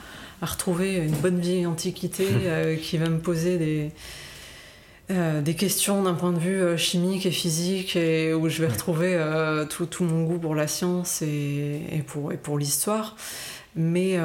[0.43, 3.93] à retrouver une bonne vieille antiquité euh, qui va me poser des,
[5.11, 8.69] euh, des questions d'un point de vue euh, chimique et physique et où je vais
[8.69, 9.17] retrouver
[9.71, 13.17] tout, tout, mon goût pour la science et, et pour, et pour l'histoire.
[13.75, 14.19] Mais,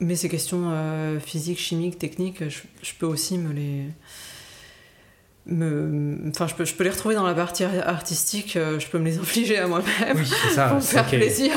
[0.00, 0.72] mais ces questions
[1.20, 3.82] physiques, chimiques, techniques, je, je, peux aussi me les
[5.46, 6.18] me...
[6.28, 9.04] Enfin, je peux, je peux les retrouver dans la partie artistique, euh, je peux me
[9.04, 11.52] les infliger à moi-même oui, ça, pour me faire plaisir.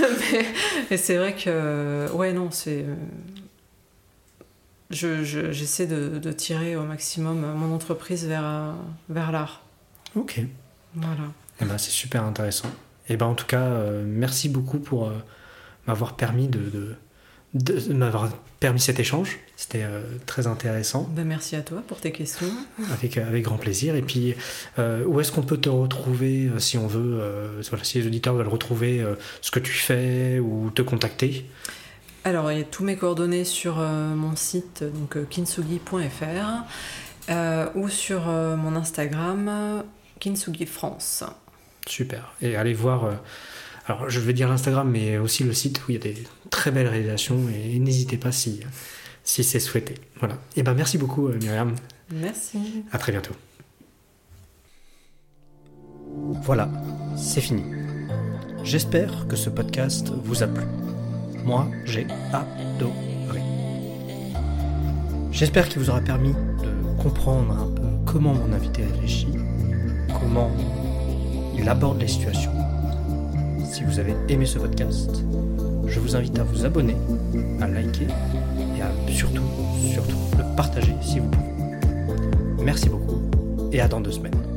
[0.90, 2.84] mais, c'est vrai que, ouais, non, c'est.
[4.90, 8.74] j'essaie de, tirer au maximum mon entreprise vers,
[9.08, 9.62] vers l'art.
[10.14, 10.40] Ok.
[10.94, 11.22] Voilà.
[11.60, 12.68] Eh ben, c'est super intéressant.
[13.08, 13.68] Et eh ben, en tout cas,
[14.04, 15.12] merci beaucoup pour
[15.86, 16.96] m'avoir permis de de
[17.90, 18.30] m'avoir
[18.60, 19.38] permis cet échange.
[19.56, 21.08] C'était euh, très intéressant.
[21.10, 22.46] Ben merci à toi pour tes questions.
[22.92, 23.96] Avec, euh, avec grand plaisir.
[23.96, 24.34] Et puis,
[24.78, 27.20] euh, où est-ce qu'on peut te retrouver si on veut,
[27.82, 29.04] si les auditeurs veulent retrouver
[29.40, 31.46] ce que tu fais ou te contacter?
[32.24, 37.32] Alors, il y a tous mes coordonnées sur mon site, donc kinsugi.fr,
[37.74, 39.82] ou sur mon Instagram,
[40.18, 41.24] Kinsugi France.
[41.86, 42.34] Super.
[42.42, 43.10] Et allez voir
[43.90, 46.16] alors je vais dire l'Instagram, mais aussi le site où il y a des
[46.48, 48.60] très belles réalisations et n'hésitez pas si,
[49.24, 49.96] si c'est souhaité.
[50.20, 50.34] Voilà.
[50.34, 51.74] Et eh ben merci beaucoup euh, Myriam.
[52.12, 52.84] Merci.
[52.92, 53.34] À très bientôt.
[56.42, 56.70] Voilà,
[57.16, 57.64] c'est fini.
[58.62, 60.64] J'espère que ce podcast vous a plu.
[61.44, 63.40] Moi, j'ai adoré.
[65.32, 69.34] J'espère qu'il vous aura permis de comprendre un peu comment mon invité réfléchit,
[70.20, 70.50] comment
[71.58, 72.59] il aborde les situations
[73.70, 75.22] si vous avez aimé ce podcast,
[75.86, 76.96] je vous invite à vous abonner,
[77.60, 78.06] à liker
[78.76, 79.44] et à surtout,
[79.92, 82.64] surtout le partager si vous pouvez.
[82.64, 83.22] Merci beaucoup
[83.72, 84.49] et à dans deux semaines.